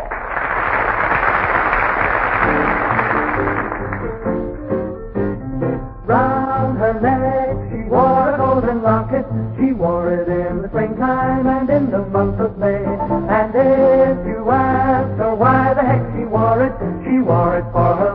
Round 6.06 6.78
her 6.78 7.00
neck 7.00 7.70
she 7.70 7.88
wore 7.88 8.34
a 8.34 8.36
golden 8.36 8.82
locket. 8.82 9.26
She 9.58 9.72
wore 9.72 10.12
it 10.12 10.26
in 10.26 10.62
the 10.62 10.68
springtime 10.68 11.46
and 11.46 11.70
in 11.70 11.90
the 11.90 12.04
month 12.06 12.40
of 12.40 12.58
May. 12.58 12.82
And 12.82 13.54
if 13.54 14.26
you 14.26 14.50
ask 14.50 15.18
her 15.18 15.34
why 15.34 15.74
the 15.74 15.82
heck 15.82 16.02
she 16.16 16.24
wore 16.24 16.64
it, 16.64 16.72
she 17.04 17.20
wore 17.20 17.58
it 17.58 17.64
for 17.72 17.94
her 17.94 18.09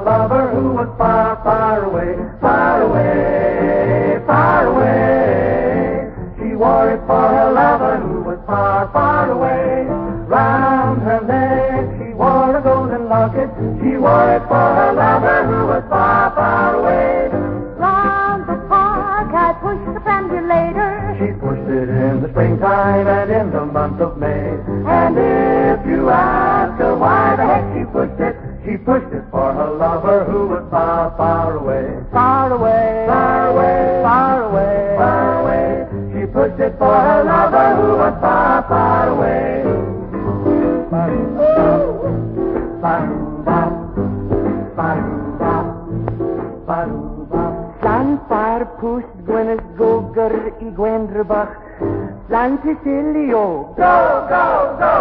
Slan 52.28 52.58
Cecilio. 52.66 53.76
Go, 53.78 53.96
go, 54.26 54.46
go! 54.82 54.94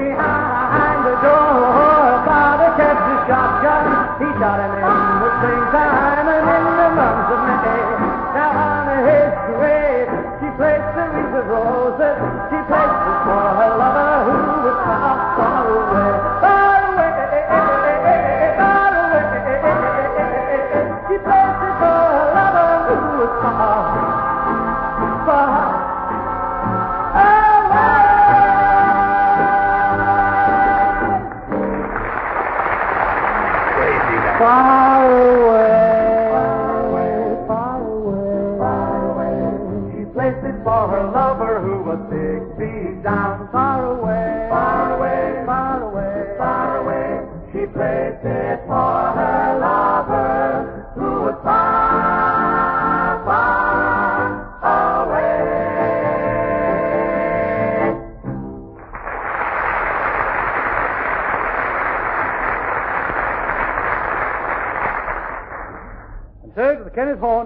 Behind 0.00 1.00
the 1.04 1.16
door, 1.20 2.24
father 2.24 2.72
kept 2.80 3.04
his 3.04 3.20
shotgun. 3.28 3.84
He 4.16 4.28
shot 4.40 4.58
him 4.64 4.72
in 4.72 4.96
the 5.20 5.30
springtime 5.44 6.24
and 6.24 6.46
in 6.56 6.64
the 6.80 6.88
month 6.96 7.28
of 7.36 7.40
May. 7.44 7.84
Now 8.32 8.56
on 8.56 8.96
his 9.04 9.32
grave, 9.52 10.08
she 10.40 10.48
placed 10.56 10.96
a 10.96 11.04
wreath 11.12 11.36
of 11.36 11.46
roses. 11.52 12.16
She 12.48 12.58
placed 12.64 13.00
it 13.12 13.18
for 13.28 13.44
her 13.60 13.72
lover 13.76 14.24
who 14.24 14.36
was 14.64 14.78
far, 14.88 15.16
far 15.36 15.68
away. 15.68 16.13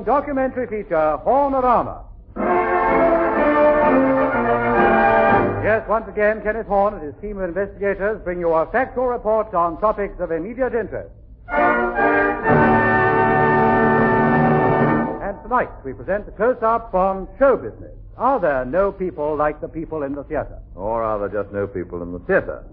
Documentary 0.09 0.67
feature, 0.67 1.21
Hornorama. 1.23 2.03
Yes, 5.63 5.87
once 5.87 6.09
again, 6.09 6.41
Kenneth 6.43 6.67
Horne 6.67 6.95
and 6.95 7.03
his 7.03 7.15
team 7.21 7.37
of 7.37 7.45
investigators 7.45 8.19
bring 8.25 8.41
you 8.41 8.55
a 8.55 8.65
factual 8.73 9.07
report 9.09 9.53
on 9.53 9.79
topics 9.83 10.19
of 10.19 10.31
immediate 10.33 10.75
interest. 10.75 11.11
And 11.51 11.69
tonight 15.43 15.69
we 15.85 15.93
present 15.93 16.25
the 16.25 16.33
close-up 16.33 16.95
on 16.95 17.29
show 17.39 17.59
business. 17.59 17.93
Are 18.17 18.41
there 18.41 18.65
no 18.65 18.91
people 18.91 19.37
like 19.37 19.61
the 19.61 19.69
people 19.69 20.05
in 20.05 20.15
the 20.15 20.25
theater? 20.25 20.59
Or 20.75 21.03
are 21.03 21.19
there 21.19 21.43
just 21.43 21.53
no 21.53 21.67
people 21.67 22.01
in 22.01 22.13
the 22.13 22.21
theater? 22.21 22.65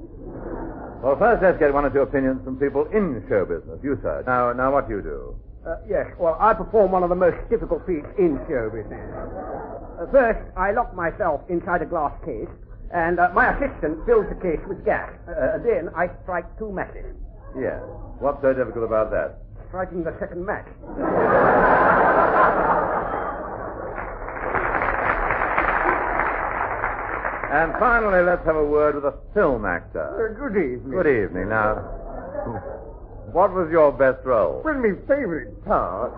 Well, 1.03 1.17
first 1.19 1.43
let's 1.43 1.59
get 1.59 1.73
one 1.73 1.83
or 1.83 1.89
two 1.89 1.99
opinions 1.99 2.45
from 2.45 2.55
people 2.55 2.85
in 2.93 3.25
show 3.27 3.43
business. 3.43 3.81
You, 3.83 3.99
sir. 4.01 4.23
Now, 4.25 4.53
now 4.53 4.71
what 4.71 4.87
do 4.87 4.95
you 4.95 5.01
do? 5.01 5.35
Uh, 5.65 5.77
yes, 5.89 6.05
well, 6.19 6.37
I 6.39 6.53
perform 6.53 6.91
one 6.91 7.01
of 7.01 7.09
the 7.09 7.15
most 7.15 7.37
difficult 7.49 7.81
feats 7.87 8.05
in 8.19 8.37
show 8.47 8.69
business. 8.69 9.01
Uh, 9.97 10.05
first, 10.11 10.37
I 10.55 10.71
lock 10.71 10.93
myself 10.93 11.41
inside 11.49 11.81
a 11.81 11.85
glass 11.85 12.13
case, 12.23 12.49
and 12.93 13.19
uh, 13.19 13.29
my 13.33 13.49
assistant 13.49 14.05
fills 14.05 14.29
the 14.29 14.37
case 14.45 14.61
with 14.67 14.85
gas. 14.85 15.09
Uh, 15.27 15.57
then 15.65 15.89
I 15.97 16.09
strike 16.21 16.45
two 16.59 16.71
matches. 16.71 17.17
Yes. 17.57 17.81
What's 18.19 18.41
so 18.43 18.53
difficult 18.53 18.85
about 18.85 19.09
that? 19.09 19.41
Striking 19.69 20.03
the 20.03 20.13
second 20.19 20.45
match. 20.45 20.67
And 27.55 27.73
finally, 27.79 28.21
let's 28.21 28.45
have 28.45 28.55
a 28.57 28.65
word 28.65 28.95
with 28.95 29.05
a 29.05 29.17
film 29.33 29.65
actor. 29.65 30.13
Uh, 30.13 30.37
good 30.37 30.57
evening. 30.57 30.91
Good 30.91 31.07
evening. 31.07 31.49
Now, 31.49 31.81
what 33.35 33.51
was 33.51 33.67
your 33.69 33.91
best 33.91 34.25
role? 34.25 34.61
Well, 34.63 34.75
my 34.75 34.95
favorite 35.11 35.59
part 35.65 36.15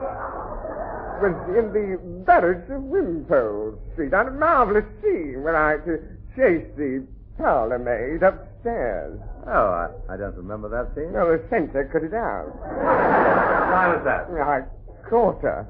was 1.20 1.34
in 1.58 1.74
the 1.74 1.98
Barretts 2.24 2.70
of 2.70 2.84
Wimpole 2.84 3.74
Street 3.94 4.14
on 4.14 4.28
a 4.28 4.32
marvelous 4.32 4.86
scene 5.02 5.42
where 5.42 5.56
I 5.56 5.72
had 5.72 5.86
to 5.86 5.98
chase 6.36 6.70
the 6.78 7.08
parlor 7.40 7.80
maid 7.80 8.22
upstairs. 8.22 9.20
Oh, 9.48 9.50
I, 9.50 10.14
I 10.14 10.18
don't 10.18 10.36
remember 10.36 10.70
that 10.70 10.94
scene. 10.94 11.12
No, 11.12 11.36
the 11.36 11.42
censor 11.50 11.90
cut 11.92 12.04
it 12.04 12.14
out. 12.14 12.54
Why 12.54 13.96
was 13.96 14.04
that? 14.06 14.30
I 14.40 14.62
caught 15.10 15.42
her. 15.42 15.66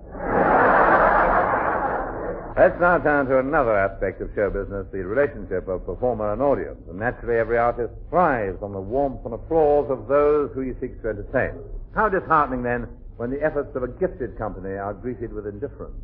Let's 2.58 2.82
now 2.82 2.98
turn 2.98 3.28
to 3.28 3.38
another 3.38 3.78
aspect 3.78 4.20
of 4.20 4.32
show 4.34 4.50
business, 4.50 4.88
the 4.91 5.06
relationship 5.06 5.67
of 5.67 5.86
performer 5.86 6.34
and 6.34 6.41
audience. 6.41 6.82
And 6.89 6.98
naturally, 6.98 7.38
every 7.38 7.60
artist 7.60 7.93
thrives 8.10 8.58
on 8.63 8.74
the 8.74 8.82
warmth 8.82 9.24
and 9.26 9.36
applause 9.36 9.91
of 9.91 10.08
those 10.08 10.50
who 10.56 10.62
he 10.62 10.74
seeks 10.82 11.00
to 11.04 11.10
entertain. 11.10 11.54
How 11.93 12.10
disheartening, 12.10 12.63
then, 12.63 12.88
when 13.17 13.30
the 13.30 13.43
efforts 13.43 13.76
of 13.76 13.84
a 13.84 13.88
gifted 13.88 14.39
company 14.39 14.74
are 14.74 14.96
greeted 14.96 15.34
with 15.34 15.46
indifference. 15.46 16.02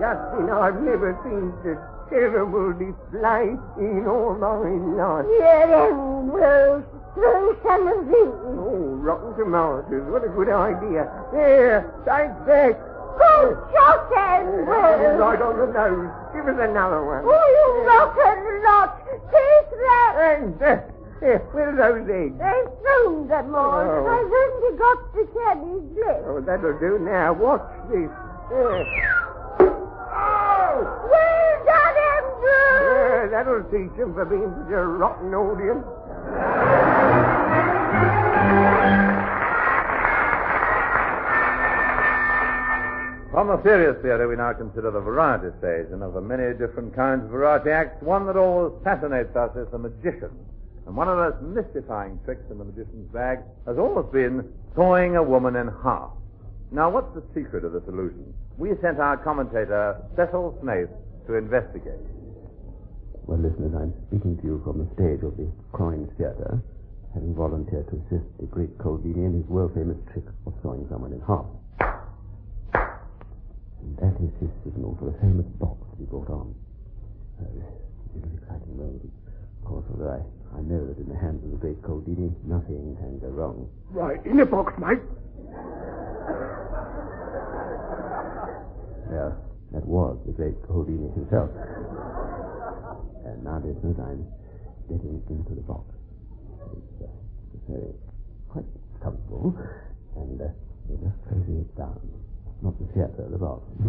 Justin, 0.00 0.48
I've 0.48 0.80
never 0.80 1.12
seen 1.22 1.52
such 1.62 1.76
terrible 2.08 2.72
display 2.72 3.52
in 3.78 4.06
all 4.08 4.34
my 4.34 4.64
life. 4.96 5.26
Here, 5.28 5.92
Ambrose, 5.92 6.84
throw 7.14 7.52
some 7.62 7.84
of 7.86 8.06
these. 8.08 8.34
Oh, 8.56 8.96
rotten 9.04 9.36
tomatoes. 9.36 10.08
What 10.08 10.24
a 10.24 10.28
good 10.32 10.48
idea. 10.48 11.04
Here, 11.36 11.84
take 12.08 12.32
that. 12.48 12.80
Who 13.20 13.52
shot 13.76 14.08
That 14.08 14.42
is 14.42 14.64
Ambrose? 14.64 15.20
right 15.20 15.42
on 15.44 15.54
the 15.60 15.68
nose. 15.68 16.08
Give 16.32 16.48
us 16.48 16.58
another 16.64 17.04
one. 17.04 17.22
Oh, 17.28 17.46
you 17.52 17.84
rotten 17.84 18.64
lot. 18.64 19.04
Taste 19.04 19.74
that. 19.84 20.12
And, 20.40 20.62
uh, 20.62 20.80
here, 21.20 21.38
where 21.52 21.68
are 21.68 21.76
those 21.76 22.08
eggs? 22.08 22.38
They 22.40 22.60
thrown 22.80 23.28
them 23.28 23.54
all. 23.54 23.84
Oh. 23.84 24.08
I've 24.08 24.32
only 24.32 24.72
got 24.80 24.98
the 25.12 25.24
cabbies 25.36 25.84
left. 26.00 26.24
Oh, 26.24 26.40
that'll 26.40 26.78
do 26.80 26.98
now. 27.04 27.34
Watch 27.34 27.68
this. 27.92 28.08
There. 28.48 29.19
Yeah, 32.50 33.28
that'll 33.30 33.64
teach 33.64 33.96
them 33.96 34.14
for 34.14 34.24
being 34.24 34.50
such 34.64 34.72
a 34.72 34.84
rotten 34.86 35.34
audience. 35.34 35.84
From 43.30 43.46
the 43.46 43.62
serious 43.62 43.96
theatre, 44.02 44.26
we 44.26 44.36
now 44.36 44.52
consider 44.52 44.90
the 44.90 45.00
variety 45.00 45.56
stage, 45.58 45.86
and 45.92 46.02
of 46.02 46.14
the 46.14 46.20
many 46.20 46.52
different 46.58 46.94
kinds 46.96 47.24
of 47.24 47.30
variety 47.30 47.70
acts, 47.70 48.02
one 48.02 48.26
that 48.26 48.36
always 48.36 48.72
fascinates 48.82 49.34
us 49.36 49.54
is 49.56 49.68
the 49.70 49.78
magician. 49.78 50.30
And 50.86 50.96
one 50.96 51.08
of 51.08 51.16
the 51.16 51.30
most 51.30 51.42
mystifying 51.42 52.18
tricks 52.24 52.42
in 52.50 52.58
the 52.58 52.64
magician's 52.64 53.08
bag 53.12 53.38
has 53.66 53.78
always 53.78 54.06
been 54.12 54.52
sawing 54.74 55.14
a 55.14 55.22
woman 55.22 55.54
in 55.54 55.68
half. 55.82 56.10
Now, 56.72 56.90
what's 56.90 57.14
the 57.14 57.22
secret 57.32 57.64
of 57.64 57.72
this 57.72 57.84
illusion? 57.86 58.34
We 58.58 58.70
sent 58.82 58.98
our 58.98 59.16
commentator, 59.16 60.02
Cecil 60.16 60.58
Snaith, 60.60 60.90
to 61.28 61.34
investigate. 61.34 62.02
Well, 63.30 63.38
listeners, 63.38 63.70
I'm 63.78 63.94
speaking 64.10 64.34
to 64.38 64.42
you 64.42 64.58
from 64.66 64.82
the 64.82 64.90
stage 64.98 65.22
of 65.22 65.38
the 65.38 65.46
Croydon 65.70 66.10
Theatre, 66.18 66.58
having 67.14 67.30
volunteered 67.38 67.86
to 67.94 68.02
assist 68.02 68.26
the 68.42 68.50
great 68.50 68.74
Colvini 68.82 69.22
in 69.22 69.38
his 69.38 69.46
world-famous 69.46 70.02
trick 70.10 70.26
of 70.50 70.52
sawing 70.66 70.82
someone 70.90 71.14
in 71.14 71.22
half. 71.22 71.46
And 72.74 73.94
that 74.02 74.18
is 74.18 74.34
his 74.42 74.50
signal 74.66 74.98
for 74.98 75.14
the 75.14 75.16
famous 75.22 75.46
box 75.62 75.78
to 75.78 76.02
be 76.02 76.10
brought 76.10 76.26
on. 76.26 76.50
Uh, 77.38 77.46
is 78.18 78.26
an 78.26 78.34
exciting 78.34 78.74
moment. 78.74 79.06
Of 79.06 79.62
course, 79.62 79.86
although 79.94 80.10
I, 80.10 80.58
I 80.58 80.66
know 80.66 80.82
that 80.90 80.98
in 80.98 81.06
the 81.06 81.14
hands 81.14 81.38
of 81.46 81.54
the 81.54 81.62
great 81.62 81.78
Colvini, 81.86 82.34
nothing 82.50 82.98
can 82.98 83.22
go 83.22 83.30
wrong. 83.30 83.70
Right, 83.94 84.18
in 84.26 84.42
the 84.42 84.44
box, 84.44 84.74
mate. 84.74 84.98
Yes, 89.06 89.38
that 89.70 89.86
was 89.86 90.18
the 90.26 90.34
great 90.34 90.58
Houdini 90.66 91.14
himself. 91.14 91.54
And 93.24 93.46
I'm 93.46 93.62
getting 94.88 95.22
into 95.28 95.54
the 95.54 95.62
box. 95.62 95.84
It's, 96.72 97.02
uh, 97.04 97.06
it's 97.54 97.64
very 97.68 97.92
quite 98.48 98.64
comfortable, 99.02 99.54
and 100.16 100.40
uh, 100.40 100.48
we're 100.88 100.98
just 101.04 101.14
closing 101.28 101.60
it 101.60 101.76
down. 101.76 102.00
Not 102.62 102.74
the 102.80 102.86
theatre, 102.92 103.28
the 103.30 103.38
box. 103.38 103.62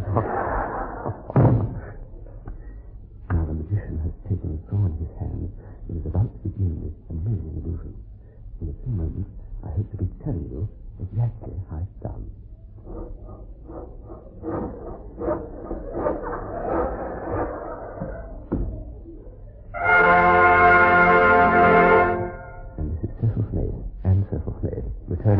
now 3.31 3.45
the 3.45 3.53
magician 3.55 3.97
has 4.03 4.13
taken 4.29 4.53
a 4.53 4.59
saw 4.69 4.85
in 4.85 4.93
his 4.99 5.09
hand 5.17 5.49
and 5.89 5.99
is 5.99 6.05
about 6.05 6.29
to 6.31 6.39
begin 6.47 6.77
this 6.85 6.93
amazing 7.09 7.63
illusion. 7.63 7.95
In 8.61 8.69
a 8.69 8.75
few 8.83 8.93
moments, 8.93 9.31
I 9.63 9.69
hope 9.73 9.89
to 9.91 9.97
be 9.97 10.07
telling 10.23 10.47
you 10.51 10.69
exactly 11.01 11.55
how 11.69 11.81
it's 11.81 11.97
done. 12.03 12.29
Good 25.21 25.37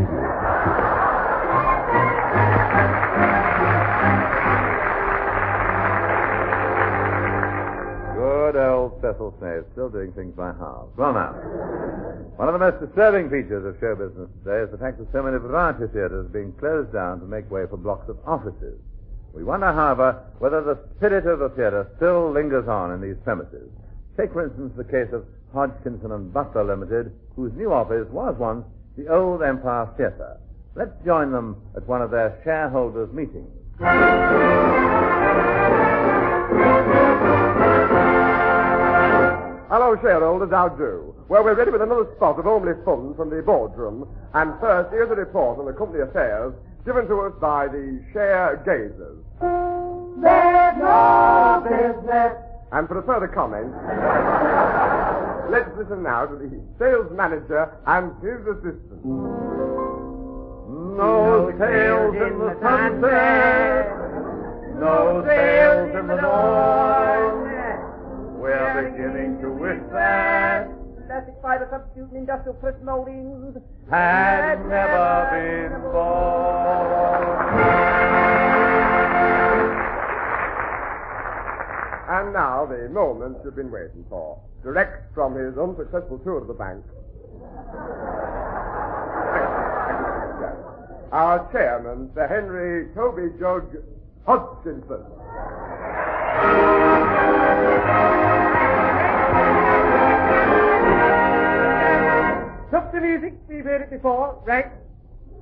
old 8.58 9.02
Cecil 9.02 9.34
Snaith, 9.39 9.65
still 9.72 9.89
doing 9.89 10.13
things 10.13 10.36
by 10.36 10.54
halves. 10.54 10.96
Well, 10.96 11.13
now, 11.13 11.34
one 12.38 12.48
of 12.48 12.54
the 12.54 12.60
most 12.60 12.80
disturbing 12.80 13.32
features 13.32 13.65
of 13.65 13.80
show 13.80 13.96
business 13.96 14.30
today 14.44 14.62
is 14.62 14.70
the 14.70 14.78
fact 14.78 15.00
that 15.00 15.12
so 15.12 15.24
many 15.24 15.39
variety 15.39 15.88
theatres 15.91 16.28
are 16.28 16.30
being 16.30 16.54
closed 16.60 16.94
down 16.94 17.20
to 17.20 17.26
make 17.26 17.50
way 17.50 17.65
for 17.67 17.78
blocks 17.78 18.08
of 18.08 18.20
offices. 18.24 18.78
We 19.34 19.44
wonder, 19.44 19.74
however, 19.74 20.22
whether 20.38 20.62
the 20.62 20.78
spirit 20.98 21.26
of 21.26 21.39
the 21.39 21.50
theatre 21.50 21.89
still 21.98 22.30
lingers 22.32 22.67
on 22.67 22.91
in 22.91 23.02
these 23.02 23.17
premises. 23.24 23.72
Take, 24.15 24.34
for 24.34 24.46
instance, 24.46 24.74
the 24.78 24.84
case 24.84 25.10
of 25.12 25.26
Hodgkinson 25.54 26.12
and 26.12 26.32
Butler 26.32 26.65
Limited, 26.65 27.12
whose 27.36 27.52
new 27.54 27.74
office 27.74 28.08
was 28.12 28.36
once 28.38 28.63
the 28.97 29.08
old 29.08 29.41
Empire 29.41 29.89
Theatre. 29.97 30.38
Let's 30.75 30.91
join 31.06 31.32
them 31.32 31.62
at 31.75 31.88
one 31.88 32.01
of 32.01 32.12
their 32.12 32.39
shareholders' 32.43 33.12
meetings. 33.13 33.49
Hello, 39.69 39.95
shareholders, 40.01 40.51
how 40.51 40.69
do? 40.69 41.15
Well, 41.30 41.43
we're 41.43 41.56
ready 41.56 41.71
with 41.71 41.82
another 41.82 42.08
spot 42.15 42.38
of 42.38 42.45
homely 42.45 42.73
fun 42.84 43.15
from 43.15 43.30
the 43.30 43.41
boardroom. 43.41 44.08
And 44.34 44.60
first, 44.60 44.91
here's 44.91 45.10
a 45.10 45.15
report 45.15 45.60
on 45.60 45.65
the 45.65 45.73
company 45.73 46.01
affairs 46.01 46.54
given 46.86 47.08
to 47.08 47.21
us 47.21 47.34
by 47.39 47.67
the 47.67 48.04
share 48.12 48.62
gazers. 48.65 49.17
There's 50.21 50.77
no 50.77 51.63
business. 51.63 52.34
And 52.71 52.88
for 52.88 52.99
a 52.99 53.04
further 53.04 53.27
comment, 53.27 53.73
let's 55.52 55.70
listen 55.78 56.02
now 56.04 56.26
to 56.26 56.36
the 56.36 56.50
sales 56.80 57.12
manager 57.12 57.78
and 57.86 58.12
his 58.24 58.40
assistant. 58.48 59.04
No 60.96 61.52
sails 61.60 62.16
in 62.16 62.40
the 62.40 62.58
sunset. 62.62 63.92
No 64.80 65.24
sails 65.28 65.96
in 66.00 66.08
the 66.08 66.16
dawn. 66.16 67.50
We're 68.40 68.92
beginning 68.92 69.42
to 69.42 69.50
wish 69.52 69.82
that 69.92 70.70
Elastic 71.12 71.36
fiber 71.42 71.68
substitute 71.70 72.10
in 72.12 72.18
industrial 72.20 72.54
press 72.56 72.76
moldings. 72.84 73.58
had 73.90 74.66
never 74.66 75.28
been 75.34 75.82
born. 75.92 77.90
And 82.22 82.34
now 82.34 82.68
the 82.68 82.88
moment 82.88 83.38
you've 83.44 83.56
been 83.56 83.72
waiting 83.72 84.06
for. 84.08 84.40
Direct 84.62 85.12
from 85.16 85.34
his 85.34 85.58
unsuccessful 85.58 86.20
tour 86.20 86.38
of 86.38 86.46
the 86.46 86.54
bank. 86.54 86.86
Our 91.12 91.52
chairman, 91.52 92.12
Sir 92.14 92.28
Henry 92.28 92.94
Toby 92.94 93.34
Jug 93.40 93.76
Hodgkinson. 94.28 95.02
Stop 102.70 102.94
the 102.94 103.02
music. 103.02 103.34
We've 103.50 103.66
heard 103.66 103.82
it 103.82 103.90
before. 103.90 104.44
Right. 104.46 104.72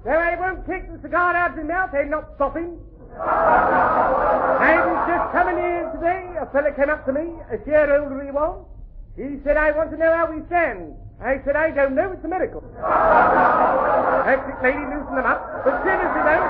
No, 0.06 0.12
I 0.12 0.40
won't 0.40 0.66
take 0.66 0.90
the 0.90 0.98
cigar 1.02 1.36
out 1.36 1.52
of 1.52 1.58
his 1.58 1.68
mouth. 1.68 1.90
I'm 1.94 2.10
not 2.10 2.36
stopping. 2.38 2.80
I 3.20 4.89
was 5.20 5.32
coming 5.36 5.58
here 5.58 5.92
today. 5.92 6.24
A 6.40 6.46
fella 6.48 6.72
came 6.72 6.90
up 6.90 7.06
to 7.06 7.12
me, 7.12 7.36
a 7.52 7.58
year 7.68 7.92
older 8.00 8.24
he 8.24 8.32
was. 8.32 8.64
He 9.18 9.44
said, 9.44 9.58
I 9.58 9.72
want 9.72 9.92
to 9.92 9.98
know 9.98 10.16
how 10.16 10.32
we 10.32 10.46
stand. 10.48 10.96
I 11.20 11.44
said, 11.44 11.58
I 11.58 11.72
don't 11.72 11.96
know. 11.96 12.14
It's 12.14 12.24
a 12.24 12.28
miracle. 12.28 12.64
Hectic 14.24 14.64
lady, 14.64 14.80
loosen 14.80 15.16
them 15.20 15.28
up. 15.28 15.44
But 15.66 15.84
seriously, 15.84 16.24
though. 16.24 16.48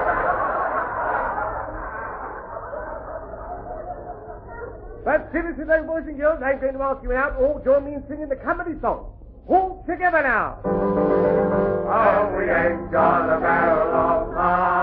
But 5.06 5.32
seriously, 5.32 5.66
though, 5.66 5.84
boys 5.90 6.06
and 6.06 6.18
girls, 6.20 6.44
I'm 6.46 6.60
going 6.62 6.74
to 6.74 6.84
ask 6.84 7.02
you 7.02 7.14
out 7.14 7.42
all 7.42 7.60
join 7.66 7.86
me 7.86 7.96
in 7.96 8.04
singing 8.08 8.30
the 8.30 8.36
comedy 8.36 8.78
song. 8.82 9.10
All 9.48 9.84
together 9.90 10.22
now. 10.22 10.62
Oh, 10.64 12.38
we 12.38 12.46
ain't 12.46 12.92
got 12.92 13.26
a 13.36 13.42
barrel 13.42 13.90
of 13.90 14.34
money. 14.36 14.79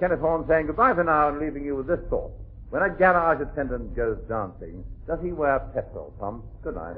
Kenneth 0.00 0.20
Horne 0.20 0.44
saying 0.48 0.66
goodbye 0.66 0.94
for 0.94 1.04
now 1.04 1.28
and 1.28 1.38
leaving 1.38 1.64
you 1.64 1.76
with 1.76 1.86
this 1.86 2.00
thought. 2.08 2.32
When 2.70 2.82
a 2.82 2.90
garage 2.90 3.40
attendant 3.40 3.96
goes 3.96 4.18
dancing, 4.28 4.84
does 5.06 5.18
he 5.22 5.32
wear 5.32 5.58
petrol 5.74 6.12
pump? 6.20 6.44
Good 6.62 6.74
night. 6.74 6.96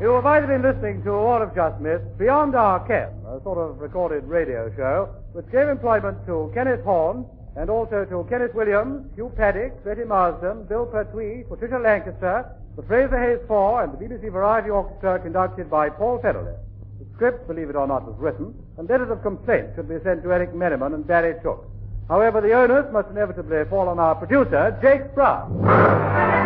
You 0.00 0.10
have 0.14 0.26
either 0.26 0.46
been 0.48 0.62
listening 0.62 1.04
to 1.04 1.10
or 1.10 1.38
have 1.46 1.54
just 1.54 1.80
missed 1.80 2.18
Beyond 2.18 2.56
Our 2.56 2.84
Ken, 2.88 3.08
a 3.24 3.40
sort 3.44 3.58
of 3.58 3.78
recorded 3.78 4.24
radio 4.24 4.70
show 4.76 5.14
which 5.32 5.46
gave 5.52 5.68
employment 5.68 6.18
to 6.26 6.50
Kenneth 6.52 6.82
Horne 6.82 7.24
and 7.56 7.68
also 7.68 8.04
to 8.04 8.26
Kenneth 8.28 8.54
Williams, 8.54 9.06
Hugh 9.14 9.32
Paddick, 9.36 9.84
Betty 9.84 10.04
Marsden, 10.04 10.64
Bill 10.64 10.86
Pertwee, 10.86 11.44
Patricia 11.48 11.78
Lancaster, 11.78 12.46
the 12.76 12.82
Fraser 12.84 13.18
Hayes 13.20 13.46
Four, 13.46 13.84
and 13.84 13.92
the 13.92 13.98
BBC 13.98 14.32
Variety 14.32 14.70
Orchestra 14.70 15.18
conducted 15.18 15.70
by 15.70 15.90
Paul 15.90 16.18
Fenoulhet. 16.20 16.58
The 16.98 17.06
script, 17.14 17.46
believe 17.46 17.68
it 17.68 17.76
or 17.76 17.86
not, 17.86 18.06
was 18.06 18.16
written, 18.18 18.54
and 18.78 18.88
letters 18.88 19.10
of 19.10 19.22
complaint 19.22 19.70
should 19.74 19.88
be 19.88 19.96
sent 20.02 20.22
to 20.22 20.32
Eric 20.32 20.54
Merriman 20.54 20.94
and 20.94 21.06
Barry 21.06 21.34
Took. 21.42 21.68
However, 22.08 22.40
the 22.40 22.52
onus 22.52 22.90
must 22.92 23.10
inevitably 23.10 23.64
fall 23.68 23.88
on 23.88 23.98
our 23.98 24.14
producer, 24.14 24.76
Jacques 24.82 25.14
Brown. 25.14 26.41